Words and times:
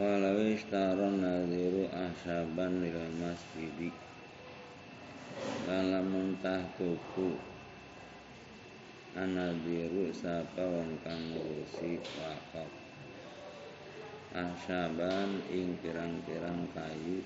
Wishtaron 0.00 1.20
nadiru 1.20 1.84
ahsaban 1.92 2.80
lil 2.80 2.96
masjidi. 3.20 3.92
Lalamun 5.68 6.40
tah 6.40 6.64
tuku. 6.80 7.36
Anadiru 9.12 10.08
sapa 10.16 10.64
wong 10.64 10.96
kang 11.04 11.20
ngurusi 11.36 12.00
wakaf. 12.16 12.72
Ahsaban 14.32 15.44
ing 15.52 15.76
pirang-pirang 15.84 16.64
kayu 16.72 17.20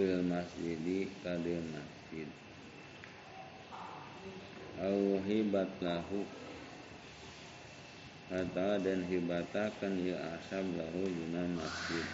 Lil 0.00 0.24
masjidi 0.24 1.12
kadil 1.20 1.60
masjid. 1.76 2.28
Au 4.80 5.20
hibat 5.28 5.68
lahu 5.84 6.24
Atau 8.32 8.80
dan 8.80 9.04
hibatakan 9.04 10.00
ya 10.00 10.16
asab 10.32 10.64
lahu 10.80 11.04
dina 11.04 11.44
masjid. 11.52 12.06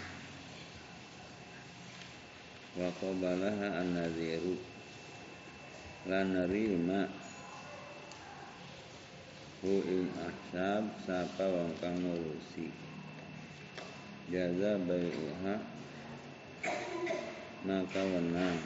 Wa 2.75 2.91
qabalaha 2.99 3.79
an-nadhiru. 3.79 4.59
Lan 6.11 6.35
Hu 9.61 9.77
ing 9.87 10.09
asab 10.19 10.89
Sapa 11.07 11.45
wong 11.47 11.79
kang 11.79 12.01
ngurusi. 12.03 12.75
Jaza 14.35 14.83
bai'uha. 14.83 15.55
Maka 17.71 18.03
wenang. 18.03 18.59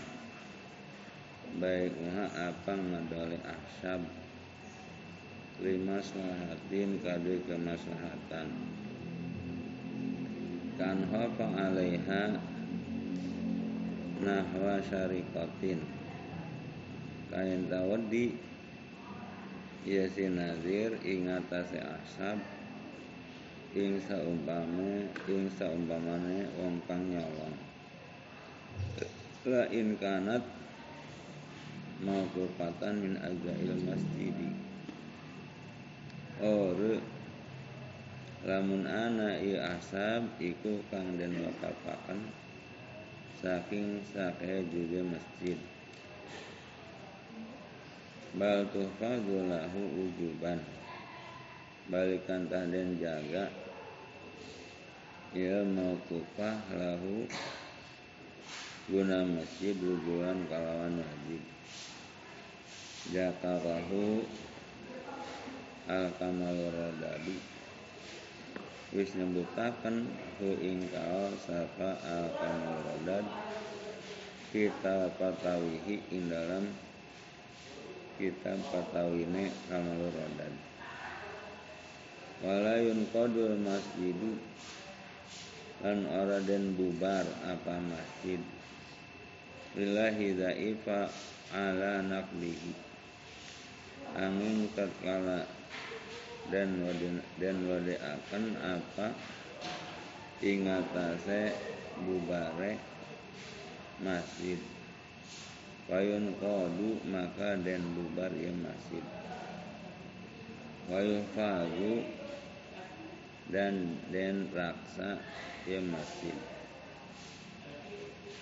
Bai'uha 1.60 2.24
apa 2.48 2.72
ngadoli 2.72 3.36
asab 3.44 4.24
lima 5.62 6.02
selahatin 6.02 6.98
kade 7.02 7.44
kemaslahatan. 7.46 8.48
Kan 10.74 10.98
hafa 11.06 11.46
alaiha 11.54 12.40
nahwa 14.24 14.82
syarikotin. 14.82 15.84
Kain 17.30 17.66
tawadi 17.70 18.34
ya 19.84 20.08
sinazir 20.08 20.96
ingatase 21.04 21.76
asab 21.76 22.40
ing 23.76 24.00
saumpame 24.06 25.12
ing 25.28 25.44
saumpamane 25.60 26.46
wong 26.56 26.80
kang 26.88 27.04
nyolong 27.10 27.58
la 29.44 29.68
in 29.68 29.92
kanat 30.00 30.40
mawqufatan 32.00 32.96
min 32.96 33.14
ajail 33.20 33.76
masjidi 33.84 34.63
Ore. 36.42 36.98
Lamun 38.44 38.84
ana 38.84 39.38
i 39.38 39.54
asab 39.56 40.34
iku 40.36 40.82
kang 40.90 41.16
den 41.16 41.38
wakafaken 41.40 42.28
saking 43.38 44.02
sake 44.10 44.66
juga 44.68 45.00
masjid. 45.14 45.56
Bal 48.34 48.66
tuhfadzu 48.68 49.46
lahu 49.46 49.82
ujuban 50.10 50.58
balikan 51.86 52.50
den 52.50 52.98
jaga. 52.98 53.48
Ya 55.34 55.62
mauqufah 55.62 56.58
lahu 56.74 57.30
guna 58.90 59.24
masjid 59.24 59.72
wujuban 59.78 60.44
kalawan 60.50 61.00
wajib 61.00 61.42
jakarahu 63.08 64.24
al 65.90 66.08
kamal 66.16 66.56
rodadi 66.56 67.36
wis 68.94 69.12
nyebutaken 69.16 70.08
hu 70.40 70.48
ing 70.60 70.88
sapa 71.44 72.00
al 72.04 72.26
kamal 72.40 72.76
rodad 72.84 73.24
kita 74.54 75.12
patawihi 75.18 76.00
ing 76.14 76.30
dalam 76.30 76.64
kita 78.16 78.54
patawine 78.70 79.50
kamal 79.66 80.00
rodad 80.08 80.54
walayun 82.40 83.04
qadul 83.12 83.56
masjidu 83.60 84.54
lan 85.84 86.08
ora 86.08 86.40
den 86.40 86.72
bubar 86.80 87.28
apa 87.44 87.76
masjid. 87.76 88.40
Lillahi 89.76 90.32
dhaifa 90.32 91.12
ala 91.52 92.00
naklihi 92.00 92.72
angin 94.16 94.70
tatkala 94.72 95.44
dan 96.52 96.84
dan 97.40 97.56
wade 97.68 97.96
akan 98.00 98.44
apa? 98.60 99.06
Ingatase 100.44 101.56
bubare 102.04 102.76
masjid. 104.02 104.60
Wayun 105.84 106.32
kodu 106.40 107.04
maka 107.08 107.60
dan 107.60 107.84
bubar 107.92 108.32
ya 108.32 108.52
masjid. 108.56 109.04
Wayun 110.88 111.24
fagu 111.36 112.04
dan 113.52 114.00
den 114.08 114.48
raksa 114.52 115.20
ya 115.68 115.80
masjid. 115.84 116.36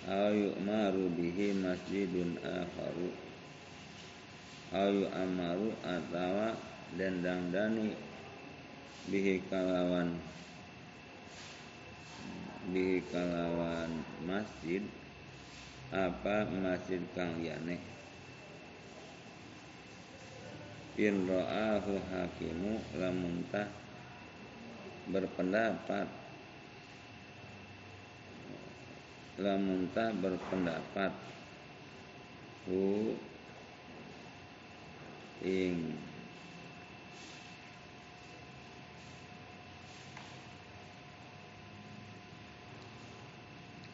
Ayu 0.03 0.51
maru 0.63 1.07
bihi 1.15 1.55
masjidun 1.63 2.35
akharu. 2.43 3.11
Ayu 4.75 5.07
amaru 5.11 5.71
atawa 5.79 6.55
dan 6.97 7.25
dangdani 7.25 7.97
bihi 9.09 9.41
kalawan. 9.49 10.13
Bihi 12.63 13.03
kalawan 13.11 13.91
masjid 14.23 14.83
apa 15.91 16.47
masjid 16.47 17.03
kang 17.13 17.37
yane 17.43 17.77
in 20.93 21.25
ra'ahu 21.25 21.97
hakimu 22.13 22.77
lamun 23.01 23.41
tah 23.49 23.65
berpendapat. 25.09 26.05
Lamun 29.41 29.89
tah 29.89 30.13
berpendapat. 30.13 31.13
Hu 32.69 33.17
ing 35.43 35.97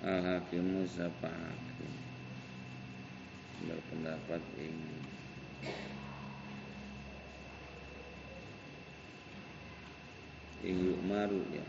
al 0.09 0.25
hakimu 0.25 0.89
sapa 0.89 1.29
hakim 1.29 1.93
berpendapat 3.69 4.41
ini. 4.57 4.97
Ing 10.65 10.97
maru 11.05 11.45
ya. 11.53 11.65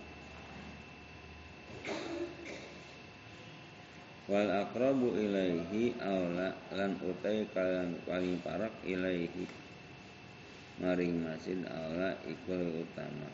Wal 4.31 4.51
akrabu 4.51 5.21
ilaihi 5.21 6.01
aula 6.01 6.57
lan 6.73 6.97
utai 7.03 7.45
kalian 7.53 8.01
paling 8.09 8.41
parak 8.41 8.73
ilaihi. 8.89 9.45
Maring 10.81 11.29
masjid 11.29 11.61
aula 11.69 12.17
ikul 12.25 12.89
utama. 12.89 13.29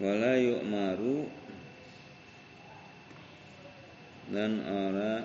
Wala 0.00 0.40
yu'maru 0.40 1.41
dan 4.32 4.64
ora 4.64 5.20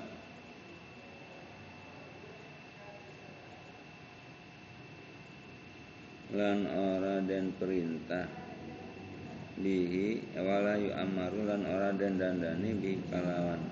lan 6.35 6.59
ora 6.67 7.23
dan 7.23 7.55
perintah 7.55 8.27
bihi 9.63 10.35
wala 10.35 10.75
yu 10.75 10.91
amaru 10.91 11.47
lan 11.47 11.63
ora 11.63 11.95
dan 11.95 12.19
dandani 12.19 12.75
bi 12.75 12.99
kalawan. 13.07 13.63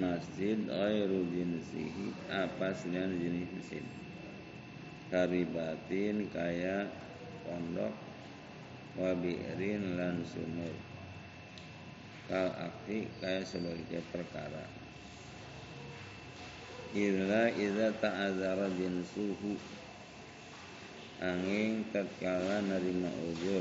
Masjid 0.00 0.56
ghairu 0.64 1.28
jinsihi 1.28 2.32
apa 2.32 2.72
selain 2.72 3.20
jenis 3.20 3.52
masjid? 3.52 3.84
Karibatin 5.12 6.24
kaya 6.32 6.88
pondok 7.44 7.92
wabirin 8.96 10.00
lan 10.00 10.24
sumur 10.24 10.89
kal 12.30 12.54
akti 12.54 13.10
kaya 13.18 13.42
sebagai 13.42 14.06
perkara. 14.14 14.62
Illa 16.94 17.50
idza 17.50 17.90
ta'adzara 17.98 18.70
jinsuhu. 18.78 19.58
Angin 21.20 21.84
tatkala 21.92 22.64
nerima 22.64 23.12
ujur 23.28 23.60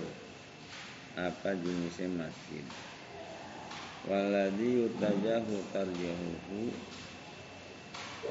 apa 1.20 1.52
jenisnya 1.60 2.08
masjid? 2.08 2.64
Waladi 4.08 4.88
utajahu 4.88 5.58
tarjahuhu 5.76 6.72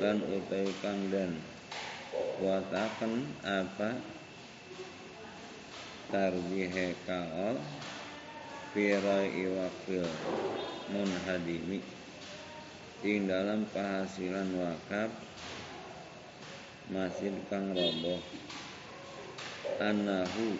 lan 0.00 0.17
utai 0.23 0.70
dan 1.12 1.31
watakan 2.41 3.12
apa? 3.44 3.91
Tarjihe 6.08 6.96
kaol 7.05 7.61
firai 8.73 9.32
iwakil 9.32 10.09
munhadimi. 10.93 11.81
Ing 13.06 13.31
dalam 13.31 13.62
penghasilan 13.70 14.50
wakaf 14.59 15.11
masjid 16.91 17.32
kang 17.47 17.70
roboh. 17.73 18.19
Anahu 19.79 20.59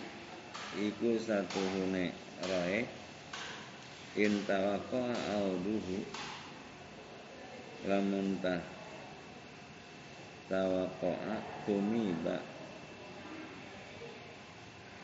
iku 0.79 1.19
satuhune 1.19 2.15
rae. 2.47 2.87
Intawako 4.19 4.99
auduhu 5.31 6.03
lamun 7.87 8.35
tah 8.43 8.59
tawakoa 10.51 11.39
tumiba 11.63 12.43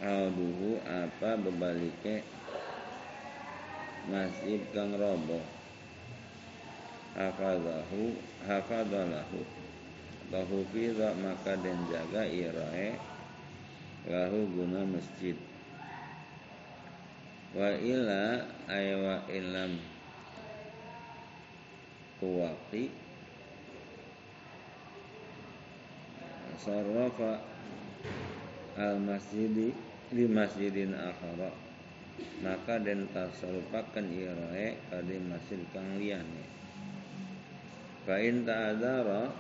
auduhu 0.03 0.83
apa 0.83 1.39
bebalike 1.39 2.27
masjid 4.11 4.61
kang 4.73 4.93
roboh. 4.97 5.43
Hafadahu 7.15 8.17
hafadalahu. 8.45 9.41
Lahu 10.33 10.67
fidha 10.75 11.15
maka 11.21 11.55
den 11.61 11.79
jaga 11.87 12.27
irae 12.27 12.99
lahu 14.11 14.45
guna 14.51 14.83
masjid. 14.89 15.37
Wa 17.55 17.71
ila 17.79 18.43
aywa 18.67 19.25
ilam. 19.31 19.79
Tuwaqi 22.19 22.89
sarrafa 26.65 27.45
al 28.81 28.97
masjidi 28.97 29.77
di 30.09 30.25
masjidin 30.25 30.97
akhara 30.97 31.53
maka 32.45 32.79
den 32.79 33.09
tasarupakan 33.11 34.07
irae 34.07 34.77
kadi 34.93 35.17
masjid 35.25 35.61
kang 35.73 35.97
liyane 35.97 36.45
fa 38.05 38.21
in 38.21 38.45
ta'adzara 38.45 39.33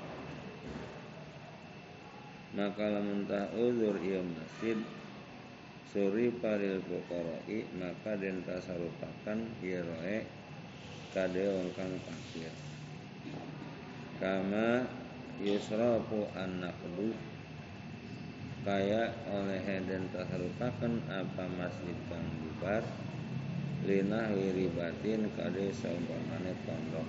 maka 2.55 2.85
lamun 2.87 3.27
ta 3.27 3.51
uzur 3.55 3.99
ieu 4.01 4.23
masjid 4.23 4.79
suri 5.91 6.31
paril 6.43 6.81
fuqara'i 6.83 7.67
maka 7.79 8.19
den 8.19 8.43
tasarupakan 8.47 9.39
irae 9.63 10.27
kade 11.15 11.43
wong 11.47 11.71
kang 11.79 11.95
fakir 12.03 12.55
kama 14.19 14.87
yusrafu 15.43 16.31
an-naqdu 16.35 17.34
kaya 18.65 19.13
oleh 19.29 19.61
dan 19.85 20.09
tasarupakan 20.09 20.93
apa 21.13 21.45
masjid 21.61 21.97
kang 22.09 22.25
bubar? 22.41 22.81
Lina 23.85 24.33
wiribatin 24.33 25.29
kade 25.37 25.69
saumpamane 25.77 26.57
pondok. 26.65 27.05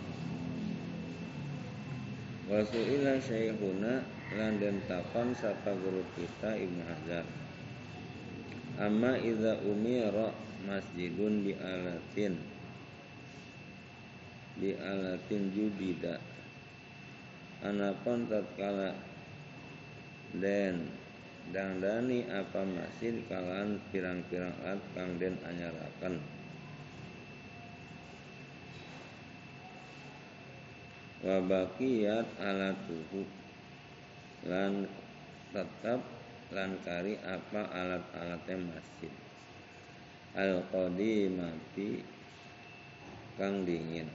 Wasu'ila 2.51 3.15
syekhuna 3.23 4.03
lan 4.35 4.59
den 4.59 4.83
takon 4.83 5.31
sapa 5.31 5.71
guru 5.71 6.03
kita 6.19 6.59
Ibnu 6.59 6.83
Hajar. 6.83 7.25
Amma 8.75 9.15
idza 9.15 9.63
umira 9.63 10.35
masjidun 10.67 11.47
bi 11.47 11.55
alatin. 11.55 12.35
Bi 14.59 14.75
alatin 14.75 15.55
judida 15.55 16.19
anapun 17.63 18.27
tatkala 18.27 18.91
den 20.35 21.04
dangdani 21.53 22.25
apa 22.31 22.61
masjid 22.65 23.21
kalan 23.29 23.77
pirang-pirang 23.91 24.53
alat 24.65 24.81
kang 24.97 25.17
den 25.21 25.37
anyarakan 25.45 26.21
wa 31.25 31.37
baqiyat 31.41 32.27
alatuhu 32.37 33.25
lan 34.45 34.85
tetap 35.53 36.01
lan 36.53 36.77
kari 36.85 37.17
apa 37.25 37.61
alat-alatnya 37.73 38.57
masjid 38.69 39.13
al 40.35 40.61
qadimati 40.69 42.03
kang 43.39 43.63
dingin. 43.63 44.07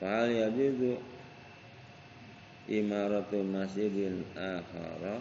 Fal 0.00 0.28
yajuzu 0.28 0.96
imaratu 2.68 3.44
masjidin 3.44 4.24
akhara 4.36 5.20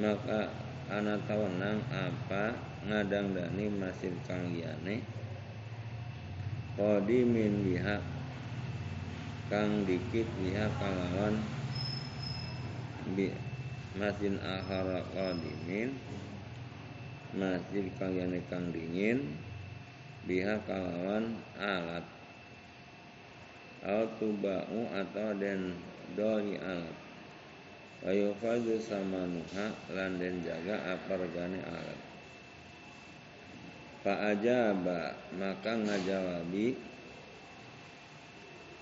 maka 0.00 0.48
anak 0.88 1.20
tawenang 1.28 1.84
apa 1.92 2.56
ngadang 2.88 3.36
dani 3.36 3.68
masjid 3.68 4.12
kang 4.24 4.48
liyane? 4.52 5.04
Qadimin 6.72 7.68
biha 7.68 8.00
kang 9.52 9.84
dikit 9.84 10.24
biha 10.40 10.66
kalawan 10.80 11.36
bi 13.12 13.28
masjid 14.00 14.32
akhara 14.40 15.04
qadimin 15.12 15.92
masjid 17.36 17.84
kang 18.00 18.16
liyane 18.16 18.40
kang 18.48 18.72
dingin 18.72 19.36
biha 20.24 20.56
kalawan 20.64 21.36
alat. 21.60 22.04
Atau 23.82 24.06
tubau 24.14 24.86
atau 24.94 25.34
den 25.36 25.74
doi 26.14 26.54
alat 26.56 27.11
Wayu 28.02 28.34
fadu 28.42 28.82
sama 28.82 29.30
nuha 29.30 29.70
lan 29.94 30.18
den 30.18 30.42
jaga 30.42 30.74
apa 30.98 31.22
regane 31.22 31.62
alat. 31.62 32.00
Pak 34.02 34.18
ajaba 34.34 35.14
maka 35.38 35.78
ngajawabi 35.78 36.74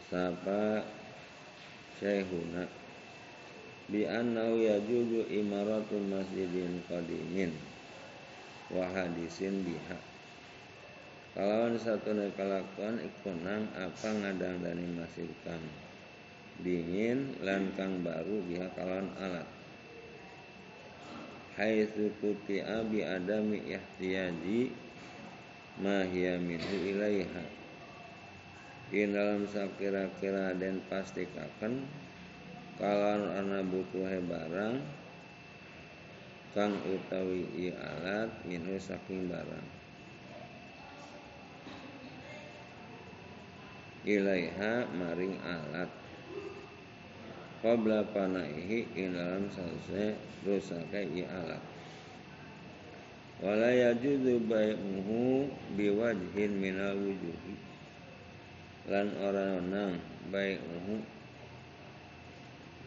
sapa 0.08 0.80
syekhuna 2.00 2.64
bi 3.92 4.08
annau 4.08 4.56
yajuzu 4.56 5.28
imaratul 5.28 6.08
masjidin 6.08 6.80
qadimin 6.88 7.52
wa 8.72 8.88
hadisin 8.88 9.60
biha 9.60 10.00
kalawan 11.36 11.76
satu 11.76 12.16
kelakuan 12.32 12.96
ikunang 13.04 13.68
apa 13.76 14.08
ngadang 14.16 14.64
dari 14.64 14.88
masjid 14.96 15.28
kang 15.44 15.60
dingin 16.60 17.40
lan 17.40 17.72
kang 17.76 18.04
baru 18.04 18.40
biha 18.44 18.68
kalawan 18.76 19.08
alat. 19.16 19.48
Haitsu 21.60 22.08
kuti'a 22.24 22.86
bi 22.88 23.04
adami 23.04 23.60
ihtiyaji 23.68 24.72
ma 25.80 26.04
hiya 26.08 26.40
minhu 26.40 26.76
ilaiha. 26.88 27.44
In 28.90 29.14
dalam 29.14 29.46
sakira-kira 29.46 30.56
den 30.56 30.82
pastikaken 30.88 31.84
kalawan 32.80 33.28
ana 33.38 33.60
butuhe 33.62 34.18
barang 34.24 34.80
kang 36.56 36.74
utawi 36.88 37.46
i 37.54 37.66
alat 37.76 38.32
minhu 38.48 38.74
saking 38.80 39.30
barang. 39.30 39.66
Ilaiha 44.00 44.88
maring 44.96 45.36
alat 45.44 45.99
qabla 47.60 48.00
panaihi 48.16 48.88
ing 48.96 49.12
dalam 49.12 49.44
sause 49.52 50.16
rusake 50.48 51.00
i 51.12 51.22
alat 51.28 51.60
wala 53.44 53.68
yajuzu 53.68 54.40
bai'uhu 54.48 55.48
biwajhin 55.76 56.52
minal 56.56 56.96
wujuhi 56.96 57.56
lan 58.88 59.12
ora 59.20 59.60
nang 59.60 60.00
bai'uhu 60.32 61.04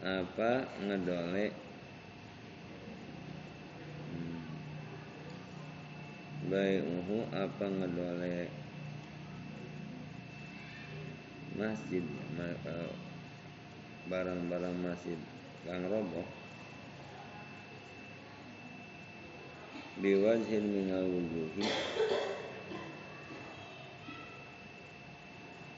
apa 0.02 0.66
ngedole 0.82 1.46
hmm. 4.10 4.42
bai'uhu 6.50 7.16
apa 7.30 7.64
ngedole 7.70 8.50
masjid 11.54 12.02
barang-barang 14.08 14.76
masjid 14.84 15.16
kang 15.64 15.88
roboh 15.88 16.28
biwajhin 19.96 20.64
minal 20.68 21.08
wujuhi 21.08 21.64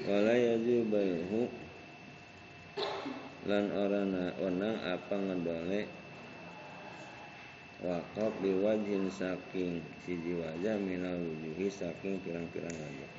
wala 0.02 0.34
yajubayhu 0.34 1.46
lan 3.46 3.70
orana 3.70 4.34
onang 4.42 4.74
apa 4.82 5.14
ngedole 5.14 5.86
wakaf 7.86 8.32
biwajhin 8.42 9.06
saking 9.06 9.78
siji 10.02 10.34
wajah 10.34 10.74
minal 10.82 11.14
wujuhi 11.22 11.70
saking 11.70 12.18
pirang-pirang 12.26 12.74
wajah 12.74 13.12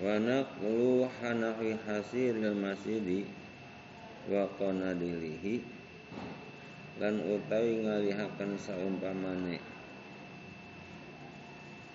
wa 0.00 0.16
naqlu 0.16 1.04
hanafi 1.20 1.76
hasiril 1.84 2.56
masjidi 2.56 3.28
wa 4.32 4.48
qanadilihi. 4.56 5.60
Lan 7.00 7.16
utawi 7.20 7.84
ngalihaken 7.84 8.60
saumpamane 8.60 9.56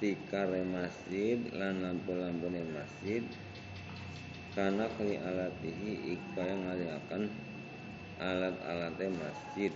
tikare 0.01 0.61
masjid 0.65 1.37
lan 1.53 1.81
lampu-lampune 1.81 2.61
masjid 2.73 3.21
karena 4.57 4.89
kali 4.97 5.19
alatihi 5.19 6.17
yang 6.17 6.59
ngalihaken 6.65 7.29
alat-alate 8.17 9.07
masjid. 9.13 9.73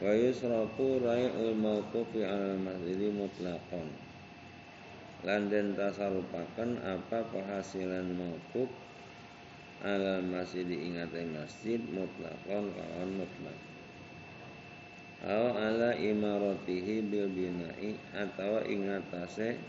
Wa 0.00 0.12
yusrafu 0.16 1.00
rai'ul 1.04 1.56
mawqufi 1.56 2.24
'alal 2.24 2.60
masjidi 2.60 3.12
mutlaqan 3.12 4.09
lan 5.20 5.52
den 5.52 5.76
tasarupaken 5.76 6.80
apa 6.80 7.20
penghasilan 7.28 8.08
mawquf 8.16 8.72
alal 9.84 10.24
masjid 10.24 10.64
ingate 10.64 11.24
masjid 11.28 11.80
mutlaqan 11.92 12.72
kawan 12.72 13.10
mutlak. 13.20 13.58
Aw 15.20 15.52
ala 15.52 15.92
imaratihi 16.00 17.04
bil 17.04 17.28
binai 17.28 17.92
atau 18.16 18.64
ingatase 18.64 19.60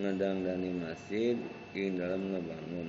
ngedangdani 0.00 0.72
masjid 0.80 1.36
ing 1.76 2.00
dalam 2.00 2.32
ngebangun. 2.32 2.88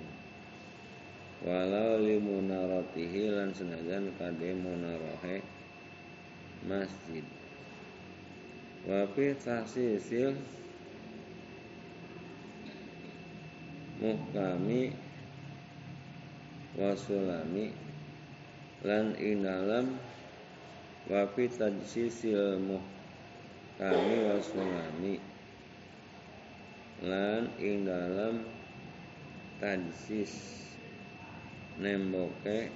Walau 1.44 2.00
limunaratihi 2.00 3.36
lan 3.36 3.52
senajan 3.52 4.16
kade 4.16 4.56
munarohe 4.56 5.44
masjid. 6.64 7.28
Wa 8.88 9.04
fi 9.12 9.36
muhkami 14.03 14.91
wasulami 16.75 17.72
lan 18.83 19.15
ing 19.15 19.48
dalam 19.48 19.95
wa 21.07 21.24
fi 21.31 21.48
tajsisil 21.48 22.60
muhkami 22.60 24.15
wasulami 24.27 25.24
lan 27.00 27.48
ing 27.63 27.88
dalam 27.88 28.43
tajsis 29.63 30.36
nemboke 31.79 32.67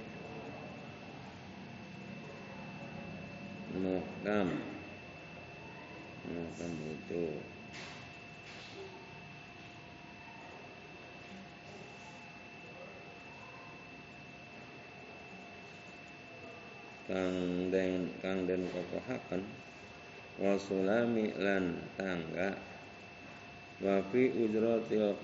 muhkam 3.76 4.48
muhkam 6.24 6.74
itu 6.88 7.57
kang 17.08 17.72
den 17.72 18.12
kang 18.22 18.44
den 18.44 18.68
kokohaken. 18.70 19.42
Wasulami 20.38 21.34
lan 21.40 21.82
tangga. 21.98 22.54
Wa 23.82 24.04
fi 24.12 24.30
ujratil 24.36 25.16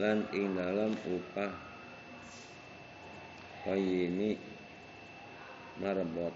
lan 0.00 0.24
ing 0.32 0.56
dalam 0.56 0.96
upah 1.04 1.52
qayyimi 3.68 4.40
marbot 5.76 6.32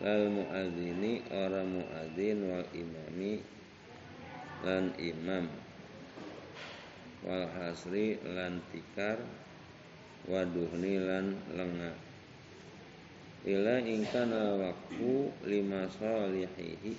lal 0.00 0.22
muadzini 0.32 1.20
ora 1.30 1.62
muadzin 1.62 2.38
wal 2.48 2.66
imami 2.72 3.44
lan 4.64 4.90
imam. 4.96 5.46
Wal 7.22 7.46
hasri 7.54 8.18
lan 8.24 8.58
tikar 8.72 9.20
waduhni 10.30 11.02
lan 11.02 11.34
lengah 11.54 11.96
ila 13.42 13.82
ingkana 13.82 14.54
waktu 14.54 15.34
lima 15.50 15.90
solihihi 15.90 16.94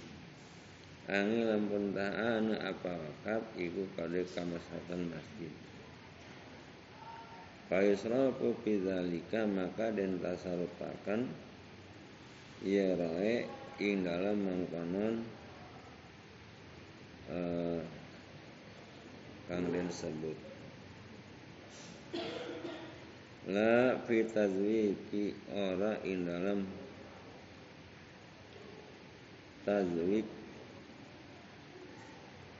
angi 1.07 1.41
lampun 1.47 1.95
ta'an 1.95 2.51
apa 2.59 2.91
wakaf 2.99 3.43
iku 3.59 3.87
kade 3.95 4.23
kamasatan 4.31 5.11
masjid. 5.11 5.51
Faisrafu 7.71 8.59
bidzalika 8.63 9.47
maka 9.47 9.91
den 9.95 10.19
tasarupakan 10.19 11.31
ya 12.59 12.91
rae 12.95 13.47
ing 13.79 14.03
dalam 14.03 14.37
mangkonon 14.43 15.15
uh, 17.31 17.79
kang 19.47 19.65
den 19.71 19.87
sebut 19.87 20.35
la 23.51 23.99
fi 24.07 24.23
tazwiki 24.23 25.35
ora 25.51 25.99
ing 26.07 26.23
dalam 26.23 26.63
tazwik 29.67 30.23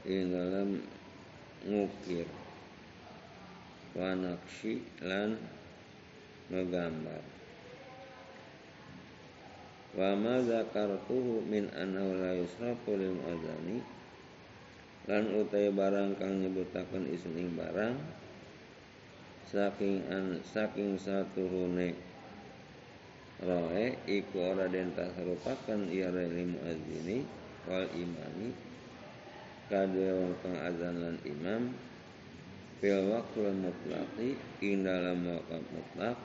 ing 0.04 0.28
dalam 0.28 0.84
ngukir 1.63 2.28
wa 3.96 4.12
naqsi 4.12 4.84
lan 5.08 5.40
menggambar. 6.52 7.24
Wa 9.94 10.18
ma 10.18 10.42
zakartuhu 10.42 11.46
min 11.48 11.70
annahu 11.72 12.18
la 12.18 12.36
yusrafu 12.36 12.98
lil 12.98 13.16
adani 13.24 13.80
lan 15.08 15.24
utai 15.32 15.72
barang 15.72 16.18
kang 16.20 16.44
nyebutaken 16.44 17.08
isun 17.13 17.56
barang 17.56 18.23
saking 19.54 20.02
an 20.10 20.42
saking 20.42 20.98
saturune 20.98 21.94
roe 23.46 23.86
iku 24.10 24.50
ora 24.50 24.66
den 24.66 24.90
tasarupaken 24.98 25.94
ya 25.94 26.10
lil 26.10 26.58
muadzini 26.58 27.22
wal 27.70 27.86
imami 27.94 28.50
kadhe 29.70 30.10
kang 30.42 30.58
azan 30.58 30.96
lan 30.98 31.16
imam 31.22 31.70
fil 32.82 33.14
waqtul 33.14 33.54
mutlaqi 33.54 34.42
ing 34.66 34.82
dalam 34.82 35.22
waqt 35.22 35.70
mutlak 35.70 36.18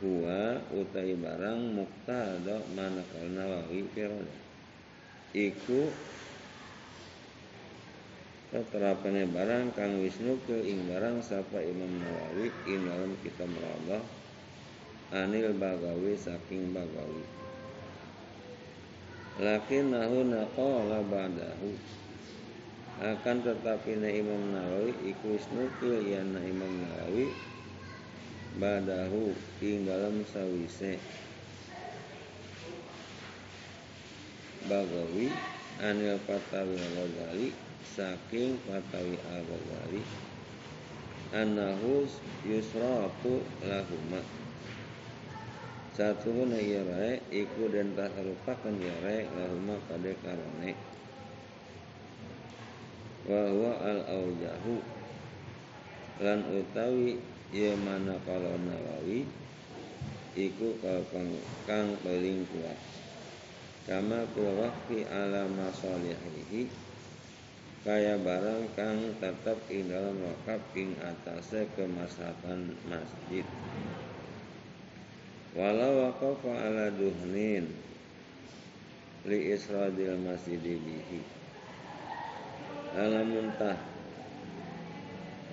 huwa 0.00 0.64
utai 0.72 1.12
barang 1.12 1.76
muktada 1.76 2.64
manakal 2.72 3.28
nawawi 3.28 3.84
firada 3.92 4.36
iku 5.36 5.92
Keterapane 8.48 9.28
barang 9.28 9.76
kang 9.76 10.00
wisnu 10.00 10.40
ke 10.48 10.56
ing 10.64 10.88
barang 10.88 11.20
sapa 11.20 11.60
Imam 11.60 12.00
Nawawi 12.00 12.48
ing 12.64 12.88
dalam 12.88 13.12
kitab 13.20 13.52
Allah 13.52 14.00
anil 15.12 15.52
bagawi 15.52 16.16
saking 16.16 16.72
bagawi. 16.72 17.28
Lakin 19.44 19.92
nahu 19.92 20.32
naqala 20.32 21.04
ba'dahu. 21.04 21.76
Akan 23.04 23.44
tetapi 23.44 24.00
na 24.00 24.08
Imam 24.16 24.40
Nawawi 24.56 24.96
iku 25.12 25.36
nukil 25.52 26.08
ya 26.08 26.24
na 26.24 26.40
Imam 26.40 26.72
Nawawi 26.72 27.28
badahu 28.56 29.36
ing 29.60 29.84
dalam 29.84 30.24
sawise. 30.24 30.96
Bagawi 34.72 35.28
anil 35.84 36.16
Fatawi 36.24 36.80
Al-Ghazali 36.80 37.67
saking 37.96 38.60
Fatawi 38.66 39.16
Al-Ghazali 39.32 40.02
annahu 41.32 42.08
yusrafu 42.48 43.44
lahuma. 43.64 44.20
Satu 45.98 46.30
na 46.46 46.56
yarae 46.62 47.18
iku 47.34 47.68
dan 47.74 47.92
tak 47.98 48.14
lupakan 48.22 48.74
yarae 48.78 49.26
lahuma 49.34 49.76
pada 49.90 50.14
karone. 50.22 50.72
Wa 53.28 53.40
huwa 53.50 53.72
al 53.82 54.00
aujahu 54.06 54.78
lan 56.22 56.38
utawi 56.48 57.18
ya 57.50 57.74
mana 57.76 58.16
kalau 58.24 58.56
Nawawi 58.56 59.26
iku 60.38 60.78
kang 60.80 61.34
kang 61.66 61.88
paling 62.06 62.46
kuat. 62.46 62.78
Kama 63.90 64.22
kul 64.36 64.52
waqfi 64.60 65.02
ala 65.08 65.48
masalihihi 65.50 66.87
kaya 67.88 68.20
barang 68.20 68.68
kang 68.76 69.00
tetap 69.16 69.56
ing 69.72 69.88
dalam 69.88 70.20
wakaf 70.20 70.60
ing 70.76 70.92
atase 71.00 71.64
kemaslahatan 71.72 72.76
masjid. 72.84 73.48
Walau 75.56 76.04
waqafa 76.04 76.52
ala 76.52 76.92
duhnin 76.92 77.72
li 79.24 79.56
isradil 79.56 80.20
masjid 80.20 80.60
bihi. 80.60 81.24
Alamun 82.92 83.56
tah 83.56 83.80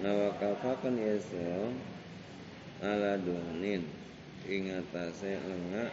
nawakafakan 0.03 0.99
yasra 0.99 1.71
ala 2.83 3.15
dunin 3.15 3.87
ing 4.43 4.75
atase 4.75 5.39
lenga 5.39 5.87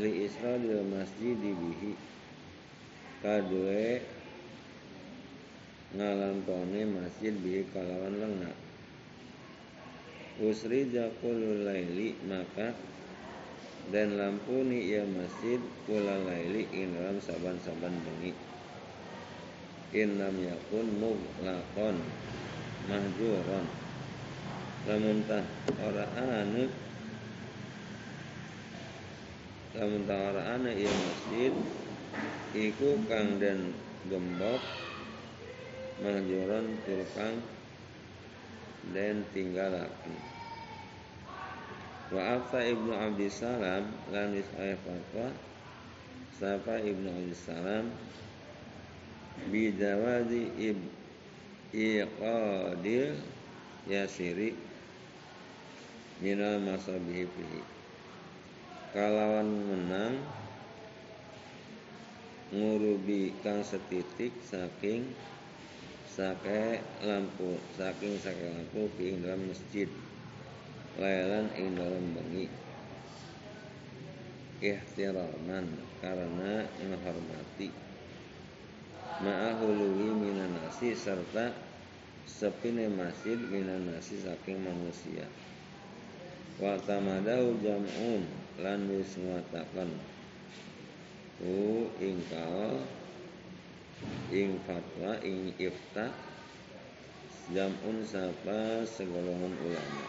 li 0.00 0.24
isradil 0.24 0.80
masjid 0.88 1.36
bihi. 1.36 1.92
Kadue 3.20 4.00
ngalampone 5.92 6.88
masjid 6.88 7.36
bihi 7.36 7.68
kalawan 7.72 8.16
lenga 8.16 8.52
Usri 10.40 10.88
jakul 10.88 11.60
laili 11.62 12.16
maka 12.24 12.72
dan 13.92 14.16
lampu 14.16 14.64
ni 14.64 14.88
ia 14.88 15.04
masjid 15.04 15.60
kula 15.84 16.24
laili 16.24 16.64
in 16.72 16.96
dalam 16.96 17.20
saban-saban 17.20 17.92
bengi. 18.00 18.32
In 19.92 20.16
lam 20.16 20.32
yakun 20.40 20.88
muglaqon 20.96 22.00
mahjuron. 22.88 23.66
Lamun 24.88 25.20
tah 25.28 25.44
ora 25.84 26.06
anu 26.16 26.64
lamun 29.76 30.02
tah 30.08 30.18
ora 30.32 30.42
anu 30.56 30.70
ia 30.72 30.90
masjid 30.90 31.52
iku 32.56 32.98
kang 33.04 33.36
den 33.36 33.76
gembok 34.08 34.64
mahjuron 36.02 36.66
turkang 36.82 37.38
dan 38.90 39.22
tinggalaken 39.30 40.14
wa 42.12 42.42
afta 42.42 42.60
ibnu 42.66 42.92
abdissalam 42.92 43.88
lan 44.10 44.28
wis 44.34 44.50
fatwa 44.52 45.30
sapa 46.36 46.82
ibnu 46.82 47.08
abdissalam 47.08 47.88
bijawazi 49.48 50.50
ib 50.58 50.78
iqadil 51.72 53.16
yasiri 53.88 54.52
minal 56.22 56.62
masabihi 56.62 57.26
fihi. 57.26 57.62
Kalawan 58.92 59.48
menang 59.48 60.20
ngurubi 62.52 63.32
kang 63.40 63.64
setitik 63.64 64.36
saking 64.44 65.08
sake 66.12 66.84
lampu 67.08 67.56
saking 67.80 68.20
sake 68.20 68.44
lampu 68.52 68.84
fi 69.00 69.16
dalam 69.16 69.48
masjid. 69.48 69.88
Lailan 71.00 71.48
ing 71.56 71.72
dalam 71.72 72.12
bengi. 72.12 72.52
Ihtiraman 74.60 75.66
karena 76.04 76.68
menghormati. 76.84 77.72
Ma'ahului 79.24 80.12
minan 80.12 80.52
nasi 80.52 80.92
serta 80.92 81.48
sepine 82.28 82.92
masjid 82.92 83.40
minan 83.40 83.88
nasi 83.88 84.20
saking 84.20 84.60
manusia. 84.60 85.24
Wa 86.60 86.76
tamadahu 86.84 87.56
jam'un 87.64 88.22
lan 88.60 88.84
wis 88.92 89.16
ngatakan 89.16 89.88
hu 91.40 91.88
ingkal 91.98 92.84
ing 94.32 94.56
fatwa 94.64 95.20
ing 95.20 95.52
ifta 95.60 96.08
jamun 97.52 98.00
sapa 98.06 98.86
segolongan 98.88 99.52
ulama. 99.60 100.06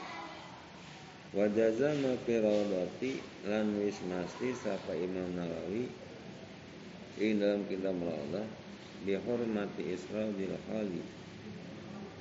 Wajazama 1.33 2.13
firadati 2.23 3.17
lan 3.49 3.73
wis 3.81 3.97
masti 4.05 4.53
sapa 4.53 4.93
Imam 4.93 5.33
Nawawi 5.33 5.89
ing 7.17 7.41
dalam 7.41 7.65
kitab 7.65 7.97
Rawdah 7.97 8.47
bihormati 9.03 9.91
Isra'il 9.91 10.55
khali. 10.69 11.03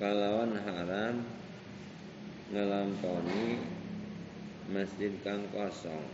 Kalawan 0.00 0.56
haram 0.58 1.22
ngelamponi 2.50 3.60
masjid 4.72 5.12
kang 5.22 5.44
kosong. 5.52 6.08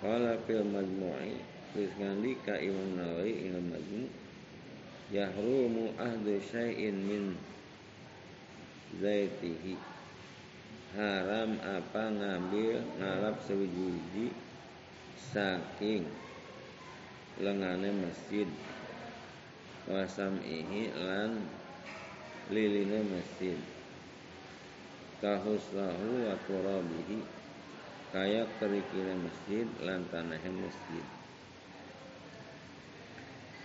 Kala 0.00 0.38
fil 0.46 0.62
majmu'i 0.64 1.55
Terus 1.76 1.92
ngandika 2.00 2.56
Imam 2.56 2.96
Nawawi 2.96 3.52
Imam 3.52 3.68
Majmu 3.68 4.08
Yahrumu 5.12 5.92
ahdu 6.00 6.40
syai'in 6.40 7.04
min 7.04 7.36
Zaitihi. 8.96 9.76
Haram 10.96 11.60
apa 11.60 12.16
ngambil 12.16 12.80
ngalap 12.96 13.36
sewiji 13.44 14.32
Saking 15.20 16.08
Lengane 17.44 17.92
masjid. 17.92 18.48
Wasam'ihi 19.84 20.96
lan 20.96 21.44
Liline 22.48 23.04
masjid. 23.04 23.60
Kahuslahu 25.20 26.24
wa 26.24 26.40
turabihi 26.48 27.20
Kayak 28.16 28.48
kerikile 28.64 29.12
masjid 29.20 29.68
lan 29.84 30.08
masjid 30.08 31.04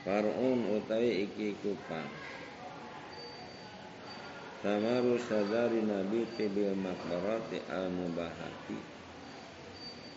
Far'un 0.02 0.60
utawi 0.66 1.30
iki 1.30 1.54
kupang. 1.62 2.10
Samaru 4.66 5.18
sadari 5.22 5.82
nabi 5.86 6.26
tibil 6.38 6.74
makbarati 6.74 7.62
al 7.70 7.90
mubahati 7.94 8.78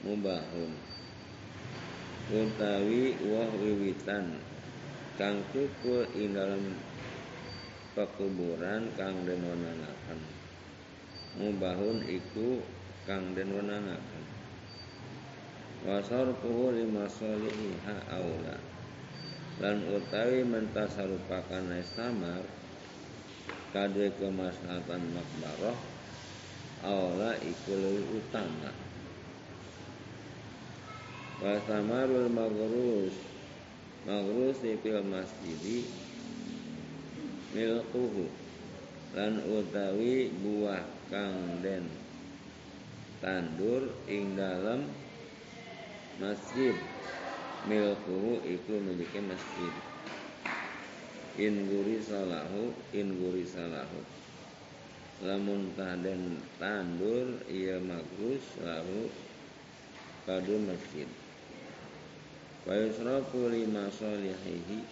Mubahun. 0.04 0.72
Utawi 2.28 3.16
wah 3.28 3.50
wiwitan. 3.60 4.40
Kang 5.20 5.40
kukul 5.52 6.08
ing 6.16 6.32
dalam 6.32 6.76
pekuburan 7.92 8.88
kang 8.96 9.16
den 9.28 9.40
Mubahun 11.34 11.98
iku 12.08 12.58
kang 13.06 13.36
den 13.36 13.52
wenanaken 13.52 14.24
Wasarfuhu 15.84 16.72
lima 16.72 17.06
soliha 17.06 17.96
aula 18.10 18.73
lan 19.62 19.86
utawi 19.86 20.42
mentasarupakan 20.42 21.62
samar 21.86 22.42
kadhe 23.70 24.10
kemaslahatan 24.18 25.02
makbaroh 25.14 25.78
aula 26.82 27.38
iku 27.38 27.74
utama. 28.14 28.70
Wa 31.38 31.58
samarul 31.66 32.30
maghrus 32.30 33.14
maghrus 34.06 34.58
masjidi 35.06 35.86
milkuhu 37.54 38.26
lan 39.14 39.38
utawi 39.46 40.30
buah 40.42 40.82
kang 41.06 41.62
den 41.62 41.86
tandur 43.22 43.86
ing 44.10 44.34
dalam 44.34 44.90
masjid 46.18 46.74
milkuhu 47.64 48.44
iku 48.44 48.74
miliki 48.76 49.20
masjid. 49.24 49.72
In 51.34 51.66
guri 51.66 51.98
salahu 51.98 52.70
in 52.94 53.18
guri 53.18 53.42
salahu 53.42 54.00
lamun 55.24 55.72
taden 55.72 56.36
tandur 56.60 57.40
ia 57.48 57.80
magrus 57.80 58.44
lahu 58.60 59.08
kadu 60.28 60.60
masjid. 60.62 61.08
Wa 62.68 62.76
yusrafu 62.76 63.48
lima 63.48 63.88
solihihi 63.88 64.84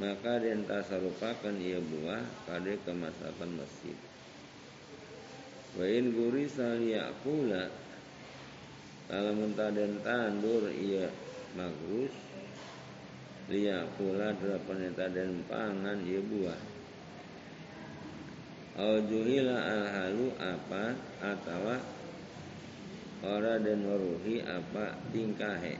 maka 0.00 0.40
den 0.40 0.64
tasarupakan 0.64 1.52
ia 1.60 1.76
buah 1.76 2.24
pada 2.48 2.72
kemaslahatan 2.88 3.60
masjid. 3.60 3.96
Wa 5.76 5.84
in 5.84 6.16
guri 6.16 6.48
saliyakula 6.48 7.68
lamun 9.12 9.52
taden 9.52 10.00
tandur 10.00 10.72
ia 10.72 11.12
magrus 11.52 12.14
liya 13.52 13.84
pula 13.98 14.32
delapan 14.38 14.92
dan 14.96 15.44
pangan 15.50 15.98
ya 16.08 16.20
buah. 16.24 16.62
Aujuhila 18.72 19.56
al 19.60 19.84
halu 19.84 20.32
apa 20.40 20.96
atau 21.20 21.76
ora 23.20 23.60
dan 23.60 23.84
waruhi 23.84 24.40
apa 24.40 24.96
tingkahe. 25.12 25.76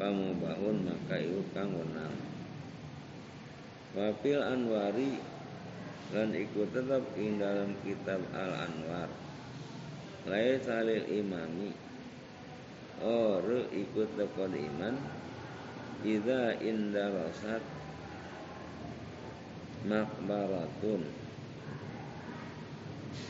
Pamubahun 0.00 0.76
maka 0.88 1.16
iu 1.20 1.44
kang 1.52 1.72
wenang. 1.76 2.16
Wafil 3.96 4.40
anwari 4.40 5.20
dan 6.12 6.32
ikut 6.32 6.68
tetap 6.72 7.02
ing 7.16 7.40
dalam 7.40 7.74
kitab 7.80 8.20
al 8.30 8.52
anwar 8.68 9.08
Lai 10.28 10.58
salil 10.62 11.06
imami 11.06 11.85
Ore 13.04 13.68
ikut 13.76 14.16
tekod 14.16 14.56
iman. 14.56 14.96
Iza 16.00 16.56
inda 16.64 17.12
rosat 17.12 17.60
Makbaratun. 19.84 21.02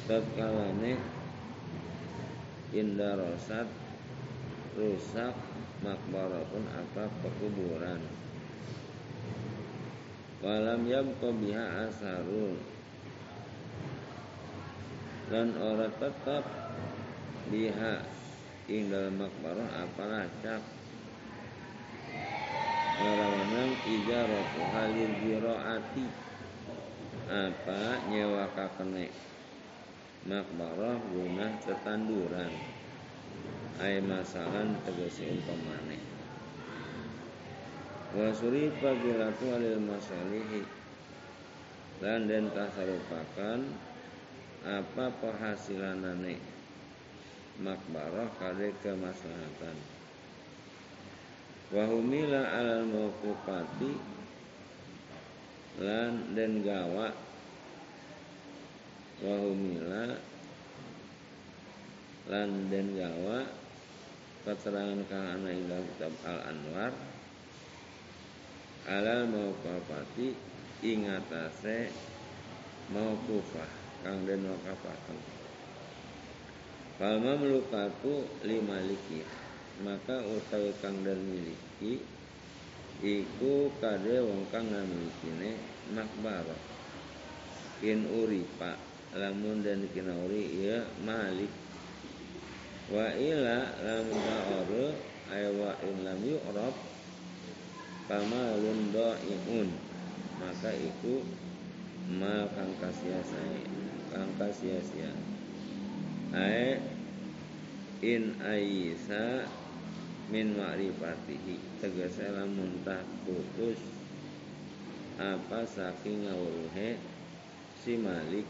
Tatkalane 0.07 0.94
Inda 2.70 3.18
rosat 3.18 3.66
Rusak 4.79 5.35
Makbaratun 5.83 6.64
apa 6.70 7.11
pekuburan. 7.26 8.02
Walam 10.44 10.87
yabqa 10.87 11.29
biha 11.33 11.90
asarun. 11.90 12.61
Dan 15.26 15.59
orang 15.59 15.90
tetap 15.98 16.46
Biha 17.50 18.02
ing 18.66 18.90
dalam 18.90 19.14
makbarah 19.14 19.87
apalah 19.87 20.26
cap 20.42 20.62
Ngarawanang 22.96 23.76
ijaratu 23.85 24.61
halil 24.72 25.12
biroati 25.20 26.07
apa 27.29 28.09
nyewa 28.09 28.48
kakene? 28.57 29.12
Makbarah 30.24 30.96
guna 31.12 31.61
ketanduran. 31.61 32.48
Ay 33.76 34.00
masalan 34.00 34.81
tegese 34.88 35.29
umpamane. 35.29 36.00
Wa 38.16 38.33
surifa 38.33 38.96
bilatu 38.96 39.44
alil 39.52 39.76
masalihi. 39.76 40.64
Lan 42.00 42.24
den 42.24 42.48
kasarupakan 42.48 43.61
apa 44.64 45.07
penghasilanane 45.20 46.56
makbarah 47.61 48.29
kade 48.37 48.73
kemaslahatan. 48.85 49.77
Wahumila 51.73 52.40
alal 52.55 52.87
mawqufati 52.87 53.92
lan 55.83 56.33
den 56.33 56.64
gawa 56.64 57.12
wahumila 59.21 60.16
lan 62.33 62.51
den 62.73 62.97
gawa 62.97 63.45
keterangan 64.47 65.03
kang 65.11 65.27
ana 65.37 65.51
ing 65.51 65.66
kitab 65.66 66.14
Al 66.23 66.40
Anwar 66.55 66.92
alal 68.87 69.27
mauqafati 69.27 70.38
ing 70.87 71.11
atase 71.11 71.90
mauqufah 72.95 73.71
kang 74.07 74.23
den 74.23 74.47
waqafaken 76.97 77.21
Fal 77.21 77.21
mamlukatu 77.21 78.25
limaliki 78.49 79.21
maka 79.85 80.25
utawi 80.25 80.73
kang 80.81 81.05
den 81.05 81.21
miliki 81.29 82.01
iku 83.05 83.69
kade 83.77 84.25
wong 84.25 84.49
kang 84.49 84.65
ngamilikine 84.73 85.61
makbarah 85.93 86.57
in 87.85 88.09
uripa 88.09 88.81
lamun 89.13 89.61
dan 89.61 89.85
kinauri 89.93 90.65
ya 90.65 90.89
malik. 91.05 91.53
Wa 92.89 93.13
ila 93.13 93.77
lam 93.85 94.07
ta'aru 94.09 94.97
ay 95.29 95.53
wa 95.53 95.77
in 95.85 95.97
lam 96.01 96.21
yu'rab 96.25 96.75
kamalun 98.09 98.95
dha'iun 98.95 99.69
maka 100.39 100.71
itu 100.73 101.21
ma 102.17 102.47
kang 102.55 102.73
kasia-sia 102.79 103.67
kang 104.15 104.31
kasia-sia 104.39 105.36
ay 106.35 106.81
in 108.03 108.35
aisa 108.43 109.47
min 110.31 110.59
ma'rifatihi. 110.59 111.79
Tegese 111.79 112.31
lamun 112.35 112.83
tah 112.83 113.03
putus. 113.23 113.79
Apa 115.17 115.65
saking 115.65 116.27
ngawruhe 116.27 116.99
si 117.81 117.97
Malik. 117.97 118.45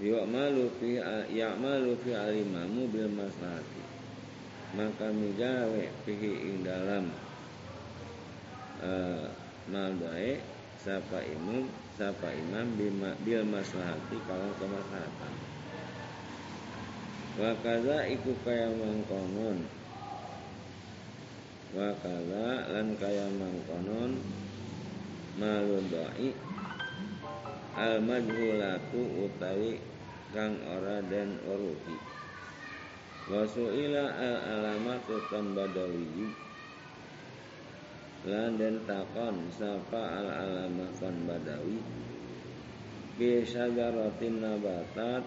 Ya'malu 0.00 0.64
fi 0.80 0.96
ya'malu 1.32 1.92
fi 2.00 2.10
alimamu 2.16 2.88
bil 2.88 3.08
maslahati. 3.12 3.84
Maka 4.72 5.12
migawe 5.12 5.84
fihi 6.06 6.32
ing 6.46 6.56
dalam 6.64 7.12
uh, 8.80 9.28
maldae 9.68 10.59
sapa 10.80 11.20
imam 11.24 11.68
sapa 12.00 12.32
imam 12.32 12.72
bima, 12.80 13.12
bil 13.20 13.44
maslahati 13.44 14.16
kalau 14.24 14.50
kemaslahatan. 14.56 15.34
Wa 17.36 17.52
kaza 17.60 18.08
iku 18.08 18.32
kaya 18.44 18.72
mangkonon. 18.72 19.68
Wa 21.76 21.92
kaza 22.00 22.46
lan 22.72 22.96
kaya 22.96 23.28
mangkonon 23.36 24.18
maludai 25.38 26.34
al 27.78 28.02
majhulatu 28.02 29.00
utawi 29.24 29.78
kang 30.36 30.58
ora 30.68 31.00
den 31.06 31.38
uruti 31.48 31.96
wasuila 33.30 34.04
al 34.20 34.36
alamatu 34.58 35.16
kan 35.30 35.54
badawi 38.20 38.28
lan 38.28 38.58
den 38.60 38.76
takon 38.84 39.36
sapa 39.56 40.02
al 40.20 40.28
alamah 40.28 40.92
kan 41.00 41.16
badawi. 41.24 41.80
Bi 43.16 43.44
syajaratin 43.44 44.40
nabatat 44.40 45.24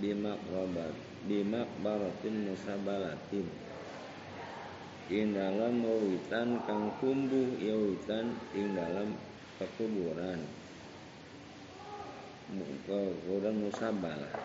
di 0.00 0.12
makrobat 0.12 0.92
di 1.24 1.40
makbaratin 1.40 2.48
musabalatin. 2.48 3.48
Ing 5.12 5.36
dalam 5.36 5.84
witan 5.84 6.64
kang 6.64 6.88
tumbuh 7.00 7.60
ya 7.60 7.76
witan 7.76 8.32
ing 8.56 8.72
dalam 8.72 9.12
pekuburan 9.60 10.40
kemudian 12.48 13.56
musabalah. 13.56 14.36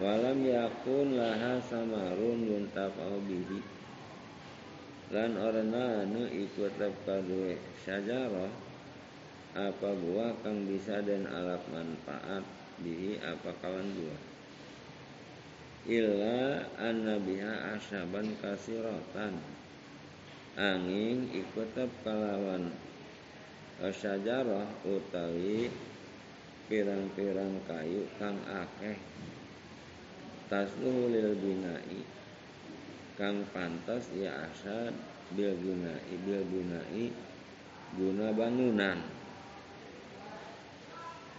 Walam 0.00 0.42
yakun 0.42 1.16
laha 1.16 1.62
samarun 1.64 2.44
yuntafa'u 2.44 3.20
bihi 3.24 3.83
lan 5.12 5.36
orana 5.36 6.06
anu 6.06 6.24
ikut 6.30 6.80
kadue 7.04 7.60
syajarah 7.84 8.52
apa 9.54 9.90
buah 9.94 10.34
kang 10.42 10.66
bisa 10.66 10.98
dan 11.04 11.30
alat 11.30 11.62
manfaat 11.70 12.42
bihi 12.82 13.22
apa 13.22 13.54
kawan 13.62 13.86
buah? 13.94 14.22
Illa 15.84 16.64
anna 16.80 17.20
biha 17.22 17.76
asyaban 17.78 18.34
kasiratan. 18.42 19.38
Angin 20.58 21.30
ikut 21.30 21.76
kalawan. 22.02 22.72
Syajarah 23.78 24.70
utawi 24.82 25.70
pirang-pirang 26.66 27.60
kayu 27.68 28.08
kang 28.16 28.40
akeh. 28.48 28.96
Tasluhu 30.48 31.12
lil 31.12 31.36
binai 31.36 32.23
kang 33.14 33.46
pantas 33.54 34.10
ya 34.14 34.50
asad 34.50 34.94
bil 35.34 35.54
binai 35.58 36.14
bil 36.26 36.42
binai 36.50 37.14
guna 37.94 38.34
bangunan 38.34 38.98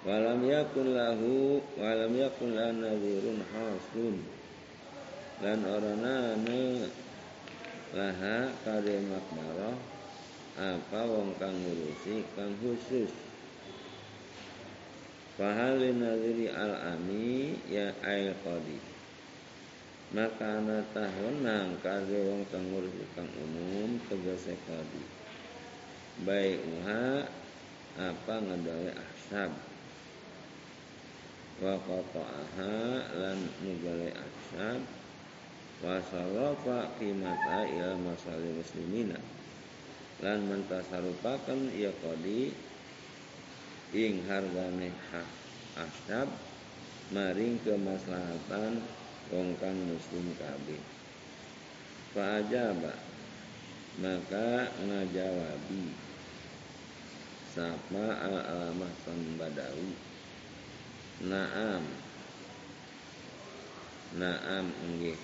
walam 0.05 0.39
yakun 0.45 0.93
lahu 0.93 1.59
walam 1.75 2.13
yakun 2.13 2.53
la 2.53 2.69
nadhirun 2.69 3.41
hasun. 3.51 4.15
Dan 5.35 5.67
orana 5.67 6.39
laha 7.91 8.37
kare 8.63 8.95
makmarah 9.03 9.75
apa 10.55 11.01
wong 11.11 11.35
kang 11.35 11.51
ngurusi 11.51 12.23
kang 12.39 12.55
khusus. 12.63 13.11
Fahal 15.35 15.83
nadiri 15.91 16.47
al-ami 16.47 17.59
ya 17.67 17.91
ail 17.99 18.31
qadi 18.39 18.94
Maka 20.15 20.63
ana 20.63 20.79
tahunang 20.95 21.75
kade 21.83 22.15
wong 22.23 22.47
kang 22.47 22.63
kang 23.19 23.27
umum 23.35 23.99
tegese 24.07 24.55
qadi 24.63 25.03
Baik 26.23 26.63
uha 26.63 27.27
apa 27.99 28.35
ngadawe 28.39 28.95
ahsab 28.95 29.51
Wa 31.59 31.75
qata'aha 31.83 33.11
lan 33.11 33.39
nugale 33.59 34.15
ahsab 34.15 34.79
Wa 35.83 35.99
sarrafa 35.99 36.95
qimata 36.95 37.67
ila 37.67 37.99
masali 37.99 38.55
muslimina. 38.55 39.19
Lan 40.23 40.47
mentasarupakan 40.47 41.59
ya 41.75 41.91
qadi 41.99 42.55
ing 43.91 44.23
hargane 44.23 44.95
hak 45.11 45.29
asab 45.75 46.31
maring 47.11 47.59
kemaslahatan 47.67 48.79
wong 49.33 49.57
kang 49.57 49.77
muslim 49.89 50.25
kabeh. 50.37 50.81
Fa'ajaba. 52.13 52.93
Maka 54.01 54.69
ngajawabi. 54.83 55.85
Sapa 57.55 58.05
al 58.19 58.35
alamah 58.43 58.93
san 59.07 59.39
badawi. 59.39 59.95
Naam. 61.25 61.83
Naam 64.19 64.65
nggih. 64.71 65.19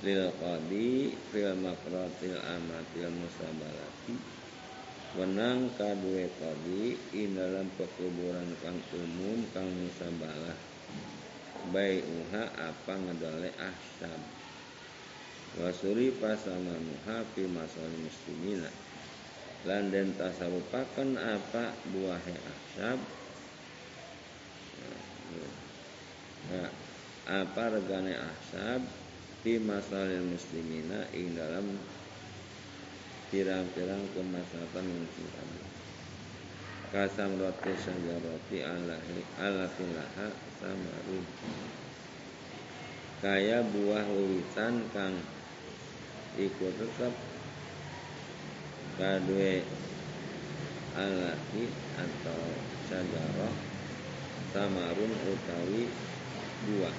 Lil 0.00 0.32
qadi 0.40 1.14
fil 1.30 1.54
makratil 1.60 2.36
amatil 2.42 3.12
musabalati. 3.14 4.16
Wenang 5.10 5.74
kadue 5.74 6.30
kodi 6.38 6.94
in 7.18 7.34
dalam 7.34 7.66
pekuburan 7.74 8.54
kang 8.62 8.78
umum 8.94 9.42
kang 9.50 9.66
musabalah 9.66 10.69
Baik 11.68 12.00
uha 12.08 12.44
apa 12.56 12.92
ngedole 12.96 13.52
ahsab 13.60 14.20
Wasuri 15.60 16.14
pasama 16.16 16.72
muha 16.72 17.20
fi 17.36 17.44
masal 17.44 17.92
muslimina. 18.00 18.70
Lan 19.68 19.92
den 19.92 20.16
tasarupakan 20.16 21.10
apa 21.20 21.76
buahe 21.92 22.36
ahsab 22.40 22.98
nah, 26.48 26.70
Apa 27.28 27.64
regane 27.76 28.16
ahsab 28.16 28.80
Fi 29.44 29.60
masalil 29.60 30.24
muslimina 30.32 31.08
ing 31.16 31.32
dalam 31.36 31.64
pirang-pirang 33.32 34.04
kemaslahatan 34.12 34.84
muslim 34.84 35.32
kasam 36.90 37.38
roti 37.38 37.72
sajaroti 37.78 38.66
alahi 38.66 39.22
alafilaha 39.38 40.49
samarun 40.60 41.24
kaya 43.24 43.64
buah 43.64 44.04
wiwitan 44.12 44.84
kang 44.92 45.16
iku 46.36 46.68
tetep 46.76 47.12
kadue 49.00 49.64
alahi 50.96 51.64
atau 51.96 52.42
sajarah 52.88 53.54
samarun 54.52 55.12
utawi 55.24 55.88
buah. 56.68 56.96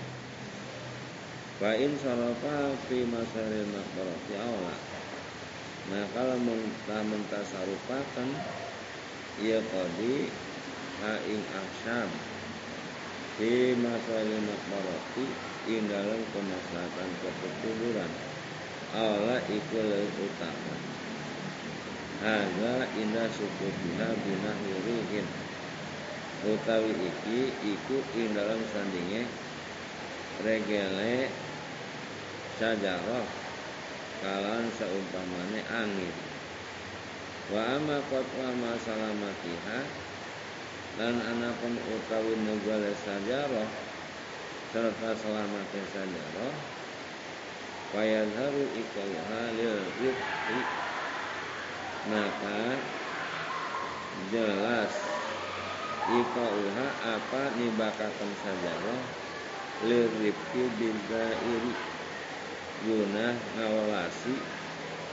Fa 1.61 1.77
in 1.77 1.93
sarafa 2.01 2.73
fi 2.89 3.05
masaril 3.05 3.69
makbarati 3.69 4.33
awla 4.41 4.77
maka 5.89 6.21
lamun 6.25 6.61
mentah 6.89 7.45
sarupakan 7.45 8.29
ia 9.41 9.61
kodi 9.61 10.29
ha 11.01 11.17
ing 11.25 11.41
asyam 11.49 12.09
fi 13.41 13.73
masaril 13.73 14.37
makbarati 14.45 15.25
ing 15.65 15.89
dalam 15.89 16.21
kemaslahatan 16.29 17.09
kekuburan 17.25 18.13
awla 18.93 19.41
iku 19.49 19.81
utama. 19.81 20.75
Haza 22.21 22.85
indah 23.01 23.25
sukutiha 23.33 24.13
binah 24.13 24.57
yurihin 24.61 25.25
Utawi 26.45 26.93
iki 26.93 27.49
iku 27.65 27.97
ing 28.13 28.37
dalam 28.37 28.61
sandinge 28.69 29.25
regele 30.45 31.33
sajarah 32.61 33.25
kalan 34.21 34.69
seumpamane 34.77 35.65
angin. 35.65 36.13
Wa 37.49 37.73
amma 37.73 38.05
qatwa 38.05 38.53
ma 38.53 38.77
dan 40.99 41.15
anapun 41.23 41.79
utawi 41.79 42.35
negale 42.43 42.91
sajarah 43.07 43.91
serta 44.71 45.11
selamatnya 45.19 45.83
sajarah. 45.91 46.55
Fayadharu 47.91 48.63
ikauha 48.71 49.43
lil 49.59 49.83
rifqi. 49.99 50.59
Maka 52.07 52.79
jelas 54.31 54.93
ikauha 56.07 56.87
apa 57.03 57.41
nibakakan 57.59 58.31
sajarah? 58.47 59.01
Lil 59.83 60.07
rifqi 60.23 60.63
iri 61.51 61.73
guna 62.87 63.35
ngawalasi 63.59 64.35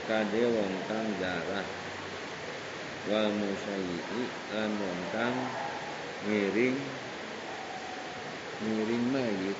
kade 0.07 0.43
wong 0.47 0.73
kang 0.87 1.07
jarah. 1.19 1.67
Wal 3.11 3.27
musayyi 3.35 4.23
lan 4.55 4.71
wong 4.71 5.01
kang 5.11 5.35
ngiring. 6.27 6.77
Ngiring 8.59 9.05
mayit. 9.15 9.59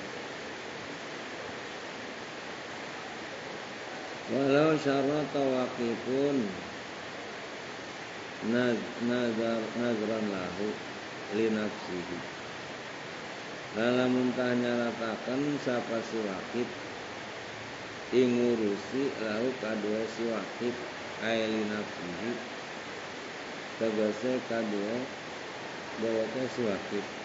Walau 4.30 4.78
syarata 4.78 5.42
waqifun 5.42 6.38
nazar 8.50 9.62
nazran 9.80 10.26
lahu 10.30 10.68
li 11.34 11.48
nafsihi. 11.50 12.20
Dalam 13.74 14.10
muntah 14.14 14.54
nyaratakan 14.54 15.42
siapa 15.62 15.98
si 16.06 16.18
ingurusi 18.10 19.14
lahu 19.22 19.54
kadua 19.62 20.02
si 20.14 20.26
wakif 20.30 20.76
aili 21.22 21.62
nafsihi. 21.70 22.32
Tegese 23.78 24.42
kadua 24.50 24.98
si 26.00 26.62
wakif 26.64 27.20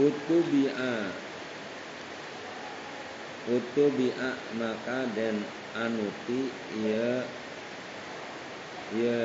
Utubi'a. 0.00 1.12
Utubi'a 3.52 4.30
maka 4.56 5.04
dan 5.12 5.36
anuti 5.76 6.48
ia 6.80 7.20
ia 8.96 9.20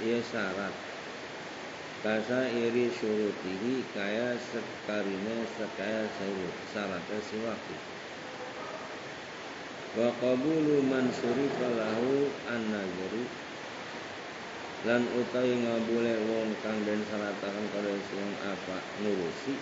ia 0.00 0.18
syarat 0.24 0.91
kasa 2.02 2.50
iri 2.50 2.90
surutihi 2.90 3.86
kaya 3.94 4.34
sekarine 4.34 5.46
sekaya 5.54 6.04
surut 6.18 6.56
syaratnya 6.74 7.18
si 7.22 7.36
waktu 7.46 7.76
wa 9.96 10.10
qabulu 10.18 10.82
man 10.82 11.06
surifa 11.14 11.68
lahu 11.78 12.26
an 12.50 12.60
nazru 12.74 13.22
lan 14.82 15.06
utawi 15.14 15.54
ngabule 15.62 16.14
wong 16.26 16.50
kang 16.66 16.82
den 16.82 17.06
syarataken 17.06 17.66
kada 17.70 17.94
wong 17.94 18.32
apa 18.50 18.76
nurusi 19.06 19.54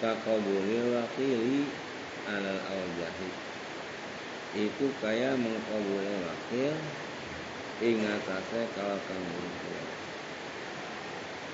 kakabuli 0.00 0.96
wakili 0.96 1.68
alal 2.24 2.60
awjahi. 2.60 3.30
Itu 4.56 4.92
kaya 4.98 5.36
mengkabuli 5.36 6.14
wakil 6.24 6.76
ingatase 7.80 8.60
kalau 8.76 9.00
kamu 9.08 9.40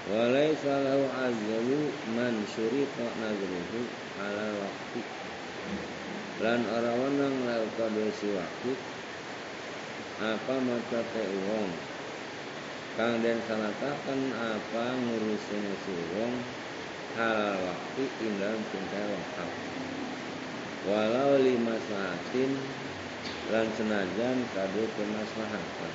walai 0.06 0.54
salahu 0.62 1.10
azzalu 1.10 1.90
man 2.14 2.34
syurita 2.54 3.06
nazruhu 3.18 3.82
ala 4.22 4.46
wakti 4.62 5.02
lan 6.38 6.62
ora 6.68 6.92
wenang 6.94 7.36
lau 7.48 7.64
kadhe 7.74 8.06
waktu 8.10 8.72
apa 10.16 10.54
maca 10.64 11.00
te 11.12 11.24
wong? 11.44 11.68
Kang 12.96 13.20
den 13.20 13.36
salataken 13.44 14.32
apa 14.32 14.84
ngurusin 14.96 15.64
si 15.84 15.96
wong? 16.16 16.40
Halal 17.20 17.60
waktu 17.60 18.04
indang 18.24 18.56
tingkai 18.72 19.12
wakaf 19.12 19.52
walau 20.88 21.36
lima 21.36 21.76
sahatin 21.84 22.56
lan 23.52 23.68
senajan 23.76 24.38
kado 24.56 24.84
kemaslahatan. 24.96 25.92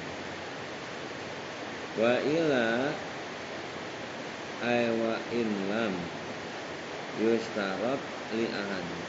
Wa 1.98 2.14
ila 2.22 2.94
ay 4.62 4.94
wa 4.94 5.18
in 5.34 5.50
lam 5.70 5.94
yustarat 7.18 8.02
li 8.38 8.46
ahadi 8.46 9.02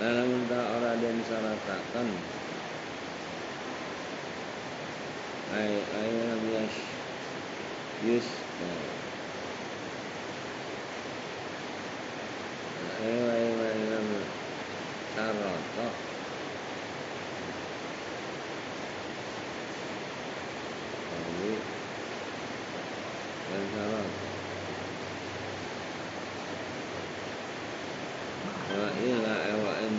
dalam 0.00 0.28
entah 0.40 0.64
orang 0.80 0.98
dan 1.04 1.16
syaratakan 1.28 2.08
ay 5.52 5.72
ay 5.84 6.10
lam 6.16 6.40
yus 6.48 6.76
yus 8.02 8.28
Ewa 13.02 13.34
ewa 13.34 13.68
lam 13.90 14.08
sarata 15.10 15.88
Jadi 21.10 21.52
Dan 23.50 23.64
salat 23.74 24.10
Wa 28.70 28.88
ila 29.02 29.34
ewa 29.50 29.72
in 29.82 29.94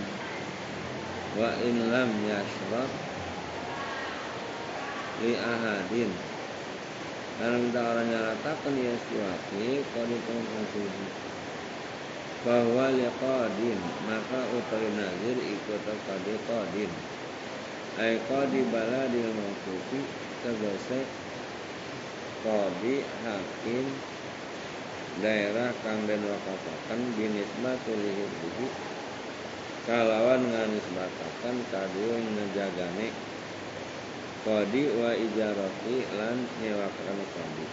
Wa 1.36 1.50
in 1.64 1.92
lam 1.92 2.12
yashrat 2.28 2.92
Li 5.24 5.40
ahadin. 5.40 6.12
Dalam 7.40 7.72
orang 7.72 8.08
nyatakan 8.12 8.76
ya 8.76 8.94
siwaki 9.08 9.82
Kau 9.96 10.04
ditemukan 10.04 10.64
bahwa 12.44 12.92
liqadin 12.92 13.80
maka 14.04 14.40
utawi 14.52 14.90
nazir 15.00 15.38
ikut 15.40 15.80
kadi 15.88 16.36
qadin 16.44 16.92
ay 17.96 18.20
qadi 18.28 18.68
baladil 18.68 19.32
mawqufi 19.32 20.04
tegese 20.44 21.08
qadi 22.44 23.00
hakim 23.24 23.88
daerah 25.24 25.72
kang 25.88 26.04
den 26.04 26.20
wakafakan 26.28 27.00
binisbatul 27.16 27.96
lihi 27.96 28.68
kalawan 29.84 30.48
nganisbatakan 30.48 31.56
kadue 31.68 32.16
ngejagane 32.24 33.12
qadi 34.48 34.84
wa 34.96 35.12
ijarati 35.12 35.98
lan 36.16 36.38
nyewakakan 36.64 37.20
qadi 37.36 37.68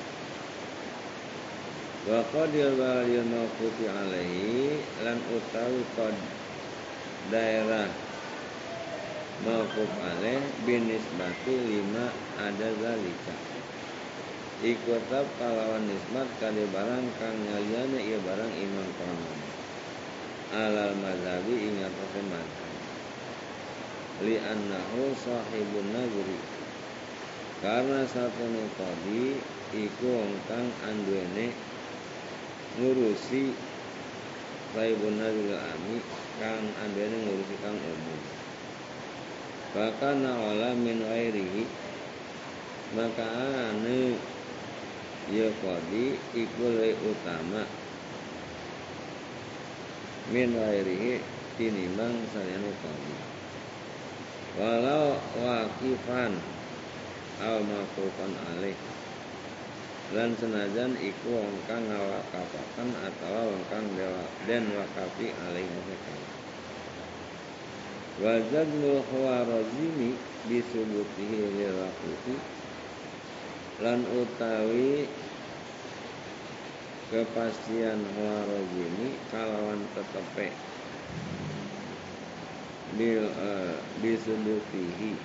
wa 2.11 2.20
qadil 2.35 2.75
balil 2.75 3.27
mawqufi 3.31 3.87
alaihi 3.87 4.83
lan 5.07 5.18
utawi 5.31 5.83
qad 5.94 6.16
daerah 7.31 7.88
mawquf 9.40 9.92
alaih 10.05 10.40
binisbati 10.68 11.55
lima 11.55 12.12
ada 12.37 12.68
zalika. 12.77 13.37
Iku 14.61 15.01
tetap 15.01 15.25
kalawan 15.40 15.88
nisbat 15.88 16.29
kade 16.37 16.68
barang 16.68 17.07
kang 17.16 17.37
nyaliane 17.49 17.99
ia 18.05 18.20
barang 18.20 18.53
imam 18.61 18.88
konon 19.01 19.60
alal 20.50 20.94
mazhabi 20.98 21.54
ingat 21.70 21.94
atase 21.94 22.20
mazhab 22.26 22.70
li 24.20 24.36
annahu 24.36 25.16
sahibun 25.16 25.88
nazri. 25.96 26.40
Karena 27.60 28.08
satu 28.08 28.44
qadi 28.76 29.36
iku 29.76 30.06
wong 30.08 30.32
kang 30.48 30.68
anduene 30.84 31.52
ngurusi 32.80 33.52
sahibun 34.72 35.16
nazri 35.16 35.56
ami 35.56 35.96
kang 36.40 36.66
anduene 36.84 37.16
ngurusi 37.24 37.56
kang 37.64 37.76
umum. 37.80 38.20
Bahkan 39.70 40.24
wala 40.24 40.74
min 40.74 41.04
wairihi 41.04 41.64
maka 42.98 43.22
ane 43.70 44.18
ya 45.30 45.46
kodi 45.62 46.18
iku 46.34 46.64
utama 47.06 47.62
min 50.31 50.55
wairihi 50.55 51.19
tinimbang 51.59 52.14
saliyane 52.31 52.71
kodi 52.79 53.14
walau 54.59 55.19
wakifan 55.38 56.38
al 57.43 57.59
maqufan 57.66 58.33
alih 58.55 58.79
lan 60.11 60.35
senajan 60.35 60.99
iku 60.99 61.38
wong 61.38 61.55
kang 61.71 61.87
ngawakafaken 61.87 62.88
atau 62.99 63.55
wong 63.55 63.62
kang 63.71 63.87
den 64.43 64.64
wakafi 64.75 65.31
alih 65.31 65.62
mereka. 65.71 66.14
Wajadul 68.21 69.07
khawarazimi 69.07 70.19
bisubutihi 70.51 71.62
lirakuti 71.62 72.37
lan 73.81 74.03
utawi 74.11 75.07
kepastian 77.11 77.99
warogini 78.14 79.18
kalawan 79.35 79.83
tetepe 79.99 80.55
bil 82.94 83.27
uh, 83.27 83.75
bisubutihi 83.99 85.18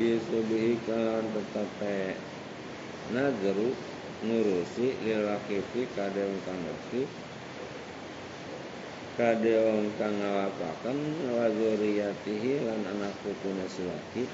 bisubihi 0.00 0.80
kalawan 0.88 1.28
tetepe 1.36 2.16
nazru 3.12 3.93
ngurusi 4.22 4.94
lil 5.02 5.26
waqifi 5.26 5.82
kade 5.98 6.22
wong 6.22 6.38
kang 6.46 6.62
kade 9.18 9.52
wong 9.58 9.90
kang 9.98 10.14
ngawapaken 10.20 10.98
wa 11.34 11.50
zuriyatihi 11.50 12.62
lan 12.62 12.86
anak 12.86 13.14
putune 13.26 13.66
si 13.66 13.82
wakif 13.88 14.30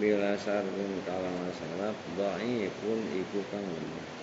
bila 0.00 0.38
sarfin 0.40 0.92
kalam 1.04 1.36
syarat 1.52 1.96
pun 2.80 3.00
iku 3.12 3.40
kang 3.52 3.66
lemah 3.66 4.18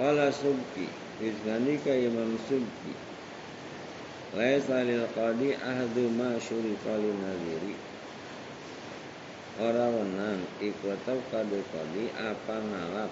Kala 0.00 0.32
subki 0.32 0.88
Wisgandika 1.20 1.92
Imam 1.92 2.38
subki. 2.48 2.94
Laisa 4.32 4.80
lil 4.80 5.04
qadi 5.12 5.52
ahdu 5.52 6.08
ma 6.16 6.40
syurifa 6.40 6.96
lin 6.96 7.20
nadiri 9.58 9.66
Ora 9.66 9.90
wenang 9.90 10.46
iku 10.62 10.94
tau 11.02 11.18
kodi 11.26 12.06
apa 12.14 12.56
ngalap? 12.62 13.10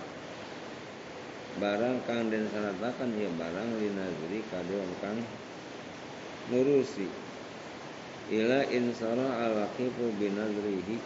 Barang 1.59 1.99
kang 2.07 2.31
den 2.31 2.47
sanatakan 2.55 3.19
ya 3.19 3.27
barang 3.35 3.83
linazri 3.83 4.47
kade 4.47 4.79
wong 4.79 4.95
kang 5.03 5.19
ngurusi 6.53 7.11
ila 8.31 8.63
insara 8.71 9.43
al 9.43 9.67
waqifu 9.67 10.15
binazrihi. 10.21 11.03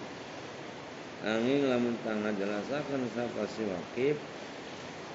Angin 1.23 1.71
lamun 1.71 1.97
tangga 2.03 2.35
jelasakan 2.35 3.07
sapa 3.15 3.47
si 3.47 3.63
waqif 3.65 4.19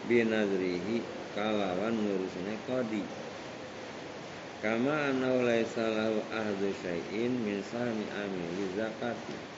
binazrihi 0.07 1.03
kalawan 1.35 1.93
ngurusine 1.93 2.55
kodi. 2.65 3.03
Kama 4.63 5.13
anau 5.13 5.45
laisa 5.45 5.85
lahu 5.85 6.17
ahdu 6.33 6.73
syai'in 6.81 7.29
min 7.45 7.61
sahmi 7.61 8.09
amili 8.09 8.65
zakati 8.73 9.56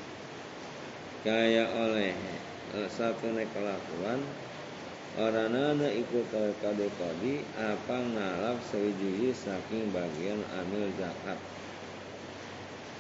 kaya 1.24 1.68
oleh 1.76 2.16
eh, 2.76 2.88
satu 2.88 3.32
kelakuan 3.32 4.20
Orangana 5.18 5.90
ikut 5.90 6.32
kade 6.32 6.88
kodi 6.96 7.42
apa 7.58 7.98
ngalap 7.98 8.62
sewiji 8.70 9.34
saking 9.34 9.90
bagian 9.90 10.38
amil 10.54 10.86
zakat. 11.02 11.36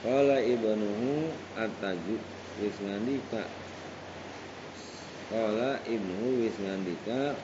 Kala 0.01 0.41
ibnuhu 0.41 1.29
ataju 1.53 2.17
wis 2.60 2.75
ngandika. 2.82 3.45
Kala 5.29 5.79
ibnuhu 5.86 6.43
wis 6.43 6.58
ngandika 6.58 7.38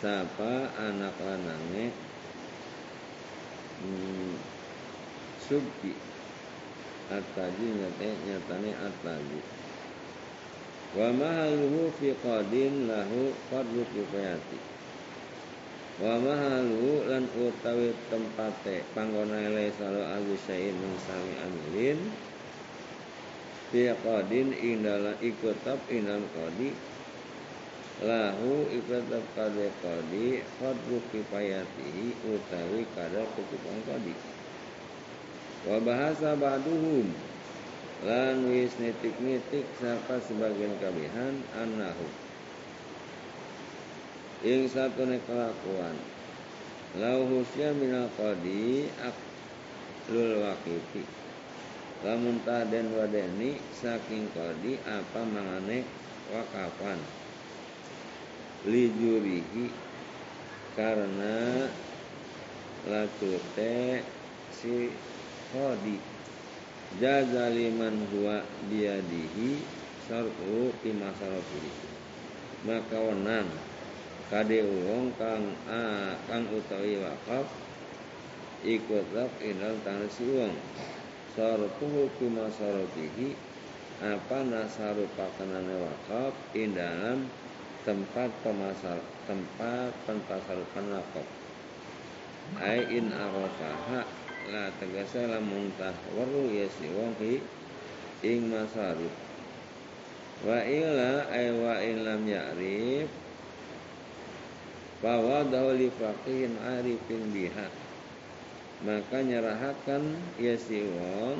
sapa 0.00 0.72
anak 0.80 1.14
lanange 1.20 1.94
hmm, 3.84 4.32
subki 5.44 5.92
ataju 7.12 7.66
nyate 7.78 8.08
nyatane 8.26 8.70
ataju 8.74 9.40
wa 10.96 11.12
mahaluhu 11.12 11.92
fi 12.00 12.16
qadin 12.24 12.88
lahu 12.88 13.34
qadru 13.52 13.84
kifayati. 13.92 14.56
Wa 15.98 16.14
mahaluhu 16.16 17.10
lan 17.10 17.26
utawi 17.34 17.90
tempate 18.06 18.86
panggona 18.94 19.50
ele 19.50 19.68
salo 19.76 20.00
alu 20.00 20.38
syai'in 20.46 20.78
sami 21.04 21.34
amilin. 21.44 21.98
Fi 23.68 23.92
qadin 24.00 24.54
indala 24.54 25.18
ikutab 25.20 25.76
indal 25.92 26.24
qadi. 26.32 26.72
Lahu 27.98 28.70
ikutab 28.70 29.26
kade 29.34 29.68
qadi 29.82 30.40
qadru 30.62 31.02
kifayatihi 31.10 32.30
utawi 32.30 32.86
kadar 32.94 33.26
cukupan 33.34 33.76
qadi. 33.84 34.14
Wa 35.66 35.82
bahasa 35.82 36.38
ba'duhum 36.38 37.10
lan 38.06 38.46
wis 38.46 38.70
nitik-nitik 38.78 39.66
sapa 39.82 40.22
sebagian 40.22 40.70
kabihan 40.78 41.34
anahu. 41.58 42.06
Ing 44.46 44.70
satu 44.70 45.02
kelakuan. 45.02 45.98
Lau 46.94 47.26
husya 47.26 47.74
minal 47.74 48.08
qadi 48.16 48.88
aklul 49.02 50.40
wakifi 50.40 51.04
lamun 52.06 52.38
taden 52.46 52.94
wadeni 52.94 53.58
saking 53.74 54.30
qadi 54.32 54.78
apa 54.86 55.20
mangane 55.26 55.82
wakafan? 56.30 56.96
Lijurihi 58.70 59.68
karena 60.78 61.66
latute 62.88 64.00
si 64.54 64.88
qadi 65.52 66.17
jaza 66.96 67.52
huwa 68.12 68.40
biadihi 68.72 69.60
sarfu 70.08 70.72
fi 70.80 70.88
masarafihi 70.96 71.72
maka 72.64 72.96
wenang 72.96 73.52
kade 74.32 74.64
wong 74.64 75.12
kang 75.20 75.52
a 75.68 76.16
kang 76.24 76.48
utawi 76.48 76.96
wakaf 76.96 77.44
ikut 78.64 79.04
lak 79.12 79.36
inal 79.44 79.76
tanasi 79.84 80.24
wong 80.32 80.56
sarfu 81.36 82.08
fi 82.16 82.26
masarafihi 82.32 83.36
apa 84.00 84.46
nasaru 84.48 85.04
pakanane 85.12 85.76
wakaf 85.76 86.32
in 86.56 86.72
dalam 86.72 87.28
tempat 87.82 88.30
pemasar 88.46 89.02
tempat 89.26 89.90
pentasarupan 90.06 90.86
wakaf. 90.94 91.26
Ai 92.62 92.84
in 92.94 93.10
arafaha 93.10 94.06
la 94.48 94.72
tegese 94.80 95.28
lamun 95.28 95.72
tahwaru 95.76 96.52
ya 96.52 96.66
si 96.68 96.88
wong 96.92 97.14
ing 98.24 98.50
masarif 98.50 99.14
wa 100.42 100.58
ila 100.62 101.26
ay 101.30 101.50
wa 101.54 101.74
in 101.82 101.96
lam 102.06 102.22
ya'rif 102.26 103.10
bahwa 104.98 105.46
li 105.78 105.90
faqihin 105.94 106.58
arifin 106.58 107.22
biha. 107.30 107.70
Maka 108.78 109.22
nyerahakan 109.22 110.14
ya 110.38 110.54
si 110.54 110.86
wong 110.86 111.38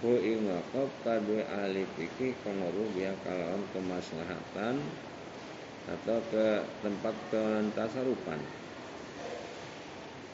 ku 0.00 0.16
ing 0.16 0.48
wakaf 0.48 0.88
kadue 1.04 1.44
ahli 1.44 1.84
fikih 1.96 2.32
konoru 2.40 2.88
biha 2.96 3.12
kalawan 3.20 3.60
kemaslahatan 3.76 4.80
atau 5.88 6.18
ke 6.32 6.64
tempat 6.80 7.16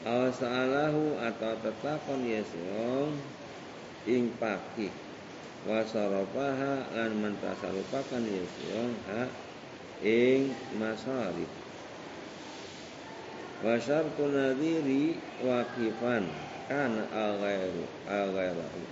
Awasalahu 0.05 1.17
atau 1.17 1.53
tetakon 1.57 2.21
yeswong 2.21 3.17
ing 4.05 4.29
pakih 4.37 4.93
wasaropaha 5.65 6.93
lan 6.93 7.17
mentasarupakan 7.17 8.21
yeswong 8.21 8.93
ha 9.09 9.25
ing 10.05 10.53
masarif 10.77 11.49
wa 13.65 13.73
syartu 13.81 14.29
nadhiri 14.29 15.17
waqifan 15.41 16.29
kana 16.69 17.09
al 17.09 17.41
ghairu 17.41 17.85
al 18.05 18.29
ghairahu 18.37 18.83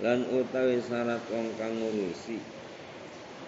lan 0.00 0.20
utawi 0.32 0.80
syarat 0.80 1.22
wong 1.28 1.52
kang 1.60 1.76
ngurusi 1.76 2.40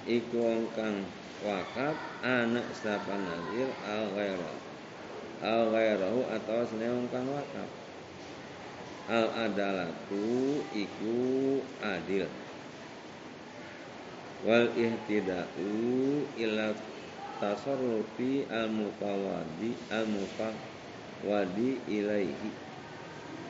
iku 0.05 0.37
wong 0.37 0.63
kang 0.77 1.01
wakaf 1.41 1.97
anak 2.21 2.69
sapa 2.77 3.17
nazir 3.17 3.73
al 3.89 4.13
al 5.43 5.73
ghairahu 5.73 6.29
atau 6.33 6.65
sene 6.69 6.87
wong 6.93 7.09
kang 7.13 7.29
wakaf. 7.29 7.71
Al 9.07 9.27
adalatu 9.49 10.61
iku 10.75 11.17
adil. 11.83 12.27
Wal 14.45 14.69
ihtida'u 14.77 15.73
ila 16.37 16.77
tasarrufi 17.41 18.47
al 18.53 18.69
mutawadi 18.69 19.73
al 19.89 20.07
mufawadi 20.09 21.81
ilaihi. 21.89 22.51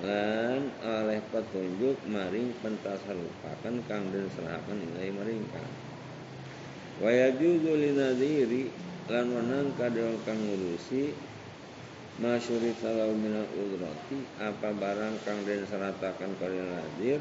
Lan 0.05 0.71
oleh 0.85 1.25
petunjuk 1.33 1.97
maring 2.05 2.53
pentasarrufakan 2.61 3.81
kang 3.89 4.05
den 4.13 4.29
serahaken 4.33 4.79
ilaihi 4.93 5.17
maring 5.17 5.45
kang 5.51 5.71
wa 6.97 7.13
yajuzu 7.13 7.77
lan 9.07 9.27
wenang 9.31 9.69
kadang 9.77 10.17
kang 10.25 10.41
ngurusi 10.41 11.13
masyuri 12.17 12.73
talau 12.81 13.13
minal 13.13 13.45
udrati 13.53 14.17
apa 14.41 14.73
barang 14.73 15.21
kang 15.29 15.45
den 15.45 15.69
seratakan 15.69 16.33
kali 16.41 16.57
nadir 16.57 17.21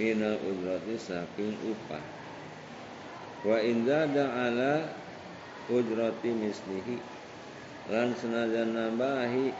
minal 0.00 0.40
udrati 0.48 0.96
saking 0.96 1.52
upah. 1.68 2.04
Wa 3.44 3.60
inzada 3.60 4.24
ala 4.48 4.88
ujrati 5.68 6.32
mislihi 6.32 6.96
lan 7.92 8.16
senajan 8.16 8.72
nambahi 8.72 9.52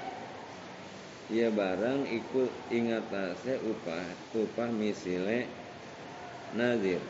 ya 1.28 1.52
barang 1.52 2.08
ikut 2.08 2.50
ingatase 2.72 3.60
upah 3.60 4.04
upah 4.32 4.68
misile 4.72 5.44
nazir 6.56 7.00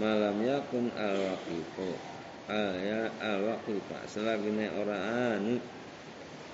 malam 0.00 0.40
yakun 0.40 0.88
al 0.96 1.16
waqifu 1.20 1.90
al 2.48 2.72
ya 2.80 3.12
al 3.20 3.38
waqifa 3.44 4.08
selagine 4.08 4.72
ora 4.72 4.96
anu 5.36 5.60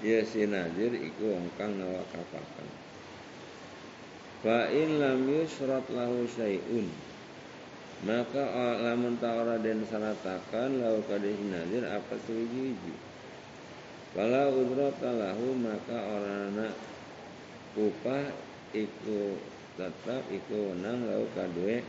ya 0.04 0.20
si 0.28 0.44
nazir 0.44 0.92
iku 0.92 1.32
wong 1.32 1.48
kang 1.56 1.80
ngawakafaken 1.80 2.68
fa 4.44 4.68
in 4.68 5.00
lam 5.00 5.24
yusrat 5.24 5.88
lahu 5.88 6.28
syai'un 6.28 6.92
maka 8.04 8.44
lamun 8.84 9.16
ta'ara 9.16 9.56
den 9.64 9.80
sanatakan 9.88 10.76
lau 10.76 11.00
kadih 11.08 11.40
nadir 11.48 11.88
apa 11.88 12.20
suwiji? 12.28 12.92
Wala 14.12 14.52
udrota 14.52 15.08
lahu 15.08 15.56
maka 15.56 15.96
orana 16.04 16.68
upah 17.80 18.28
iku 18.76 19.40
tetap 19.80 20.20
iku 20.28 20.76
wenang 20.76 21.08
lau 21.08 21.24
kadue 21.32 21.80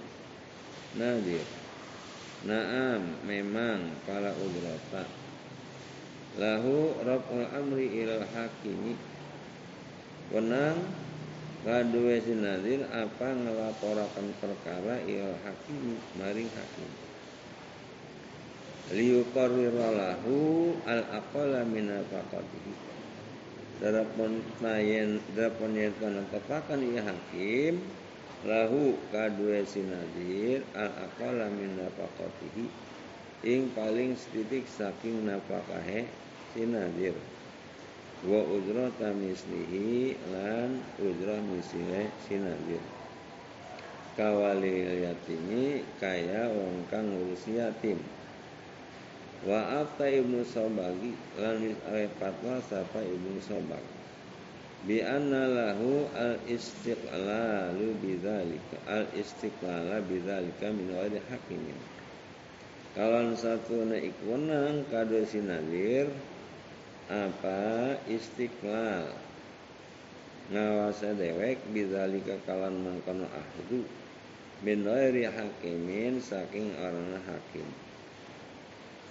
nadir. 0.95 1.43
Naam 2.47 3.20
memang 3.28 3.99
pala 4.07 4.32
udrota 4.39 5.03
Lahu 6.36 6.96
rabul 7.04 7.48
amri 7.56 7.88
ilal 8.04 8.28
hakimi 8.28 9.00
Wenang 10.36 11.06
Kadue 11.66 12.22
sinadir 12.22 12.86
apa 12.94 13.34
ngelaporakan 13.34 14.38
perkara 14.38 15.02
il 15.10 15.34
hakim 15.42 15.98
maring 16.14 16.46
hakim. 16.46 16.92
Liyukarriralahu 18.94 20.38
al 20.86 21.02
aqala 21.10 21.66
min. 21.66 21.90
Darapun 23.82 24.46
nayen 24.62 25.18
darapun 25.34 25.74
yen 25.74 25.90
kana 25.98 26.22
tepakan 26.30 26.86
ia 26.86 27.02
hakim 27.02 27.82
lahu 28.46 28.94
kadue 29.10 29.66
sinadir 29.66 30.62
al 30.78 30.94
aqala 31.10 31.50
min 31.50 31.82
ing 33.46 33.70
paling 33.78 34.18
setitik 34.18 34.66
saking 34.66 35.30
napakahe 35.30 36.10
sinadir. 36.58 37.14
Wa 38.26 38.41
ujrata 38.41 39.14
mislihi 39.14 40.18
lan 40.34 40.82
ujrah 40.98 41.38
misile 41.46 42.10
sinabir 42.26 42.82
kawali 44.16 45.04
yatimi 45.04 45.84
kaya 46.00 46.48
wong 46.50 46.88
kang 46.89 47.06
ngurusi 47.06 47.60
yatim. 47.60 48.00
Wa 49.46 49.86
afta 49.86 50.10
ibnu 50.10 50.41
sobagi 50.41 51.14
lan 51.38 51.78
oleh 51.86 52.10
fatwa 52.18 52.58
sapa 52.66 53.04
ibnu 53.06 53.38
sobag 53.46 53.84
bi 54.89 55.06
anna 55.06 55.46
lahu 55.46 56.10
al 56.18 56.41
istiqlalu 56.50 57.93
bidzalika 58.02 58.78
al 58.89 59.06
istiqlala 59.14 60.02
bidzalika 60.02 60.74
min 60.74 60.98
wadi 60.98 61.22
hakimin 61.30 61.78
kalau 62.96 63.36
satu 63.36 63.84
na 63.91 64.00
ikwenang 64.00 64.88
kado 64.88 65.20
sinadir 65.28 66.08
apa 67.12 68.00
istiqlal? 68.08 69.12
Ngawasa 70.56 71.12
dewek 71.20 71.60
bizalika 71.76 72.39
kalan 72.48 72.80
mangkono 72.80 73.28
ahdu 73.28 73.84
min 74.64 74.88
ghairi 74.88 75.28
hakimin 75.28 76.24
saking 76.24 76.72
orang 76.80 77.20
hakim. 77.28 77.68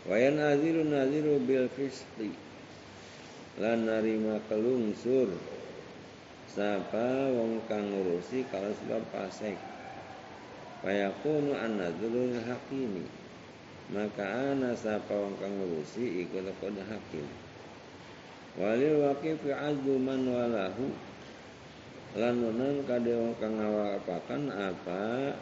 Wayan 0.09 0.41
naziru 0.41 0.89
naziru 0.89 1.37
bil 1.45 1.69
fisqi 1.77 2.33
lan 3.61 3.85
narima 3.85 4.41
kelungsur. 4.49 5.29
Sapa 6.49 7.29
wong 7.37 7.61
kang 7.69 7.85
ngurusi 7.93 8.49
kalau 8.49 8.73
sebab 8.81 9.05
pasek. 9.13 9.61
Fayakunu 10.81 11.53
an 11.53 11.83
nazrul 11.83 12.33
hakimi 12.49 13.24
maka 13.93 14.25
ana 14.25 14.73
sapa 14.73 15.13
wong 15.13 15.37
kang 15.37 15.53
ngurusi 15.61 16.25
iku 16.25 16.41
kode 16.57 16.81
hakim. 16.89 17.27
Walil 18.57 19.05
waqifi 19.05 19.53
azdu 19.53 20.01
man 20.01 20.25
walahu. 20.25 20.89
Lan 22.15 22.35
menang 22.41 22.87
kade 22.89 23.13
wong 23.13 23.35
kang 23.37 23.61
ngawapakan 23.61 24.43
apa 24.49 25.35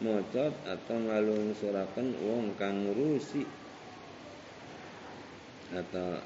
mocot 0.00 0.54
atau 0.64 0.96
ngalung 0.96 1.52
surakan 1.52 2.16
wong 2.24 2.56
kang 2.56 2.88
ngurusi. 2.88 3.44
Atau 5.76 6.22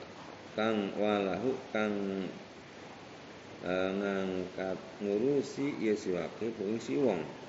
kang 0.54 0.94
walahu 1.00 1.56
kang 1.74 1.94
e, 3.64 3.72
ngangkat 3.72 4.78
ngurusi 5.00 5.82
ya 5.82 5.96
si 5.98 6.14
wakif 6.14 6.54
si 6.78 6.94
wong 7.00 7.41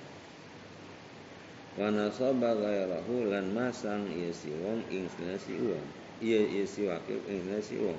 wa 1.73 1.89
nasaba 1.89 2.53
ghairahu 2.53 3.33
lan 3.33 3.49
masang 3.49 4.05
ya 4.13 4.29
si 4.29 4.53
wong 4.61 4.85
ing 4.93 5.09
si 5.41 5.57
wong. 5.57 5.85
Iya 6.21 6.41
iya 6.45 6.63
si 6.69 6.85
wakil 6.85 7.19
ing 7.25 7.49
si 7.65 7.81
wong. 7.81 7.97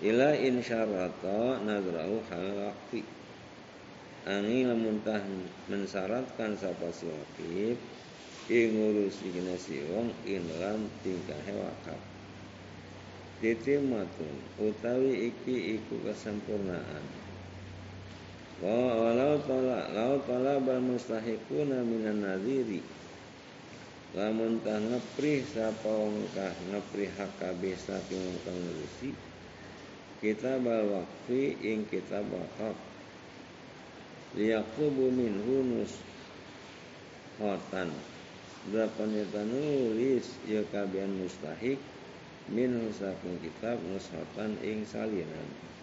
Ila 0.00 0.32
in 0.40 0.64
syarata 0.64 1.60
nadrahu 1.60 2.24
hal 2.32 2.46
waqfi. 2.64 3.04
Angin 4.24 4.72
lamun 4.72 5.04
tah 5.04 5.20
mensyaratkan 5.68 6.56
sapa 6.56 6.88
si 6.96 7.04
wakif 7.04 7.76
ing 8.48 8.68
ngurusi 8.72 9.28
kena 9.36 9.56
si 9.60 9.84
wong 9.92 10.08
in 10.24 10.48
lam 10.56 10.88
tingkah 11.04 11.44
wakaf. 11.52 12.00
Titimatun 13.44 14.34
utawi 14.56 15.28
iki 15.28 15.76
iku 15.76 16.00
kesempurnaan 16.00 17.23
walau 18.64 19.36
tala 19.44 19.92
lau 19.92 20.16
tala 20.24 20.56
bal 20.64 20.80
mustahiquna 20.80 21.84
minan 21.84 22.24
nadhiri 22.24 22.80
lamun 24.16 24.56
tah 24.64 24.80
ngeprih 24.80 25.44
sapa 25.44 25.90
wong 25.90 26.24
kah 26.32 26.54
ngeprih 26.72 27.12
hak 27.12 27.28
kabeh 27.36 27.76
saking 27.76 28.24
wong 28.24 28.38
kang 28.48 28.56
ngurusi 28.56 29.10
kita 30.24 30.56
bal 30.64 30.80
waqfi 30.88 31.60
ing 31.60 31.84
kita 31.92 32.24
wakaf 32.24 32.76
liyakubu 34.34 35.12
minhu 35.14 35.62
nus 35.62 35.94
hotan. 37.38 37.90
Berapa 38.64 39.04
nyata 39.04 39.44
nulis 39.44 40.24
ya 40.48 40.64
kabian 40.72 41.20
mustahik 41.20 41.76
min 42.48 42.88
saking 42.96 43.36
kitab 43.44 43.76
nushotan 43.92 44.56
ing 44.64 44.88
salinan 44.88 45.73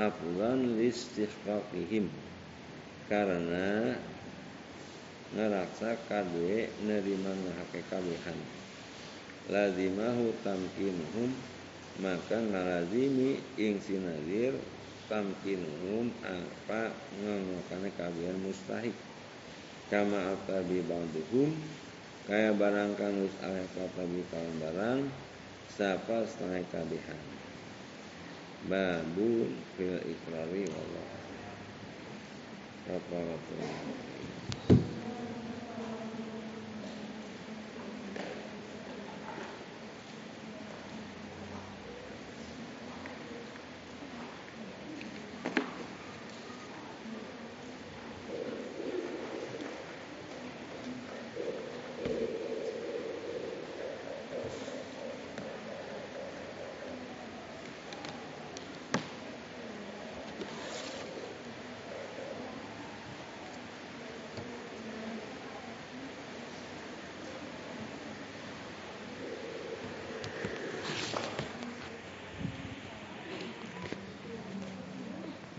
hafzan 0.00 0.80
listihqaqihim 0.80 2.08
karena 3.04 4.00
ngeraksa 5.36 5.92
kadue 6.08 6.72
nerima 6.88 7.36
ngahake 7.36 7.84
kawihan 7.92 8.38
lazimahu 9.52 10.32
tamkinuhum 10.40 11.36
maka 12.00 12.40
ngalazimi 12.40 13.36
ing 13.60 13.76
sinadir 13.76 14.56
tamkinuhum 15.12 16.08
apa 16.24 16.94
ngomokane 17.20 17.92
kawihan 17.98 18.38
mustahik. 18.40 18.96
Kama 19.90 20.38
atabi 20.38 20.86
ba'duhum 20.86 21.50
kaya 22.30 22.54
barang 22.54 22.94
kang 22.94 23.20
wis 23.26 23.34
aleh 23.42 23.66
kata 23.74 24.06
barang 24.62 25.00
sapa 25.66 26.22
setengah 26.30 26.62
kabihan 26.70 27.18
babul 28.68 29.48
fil 29.76 30.00
ikrari 30.04 30.68
wallah. 30.68 31.08
Rabbana 32.90 33.36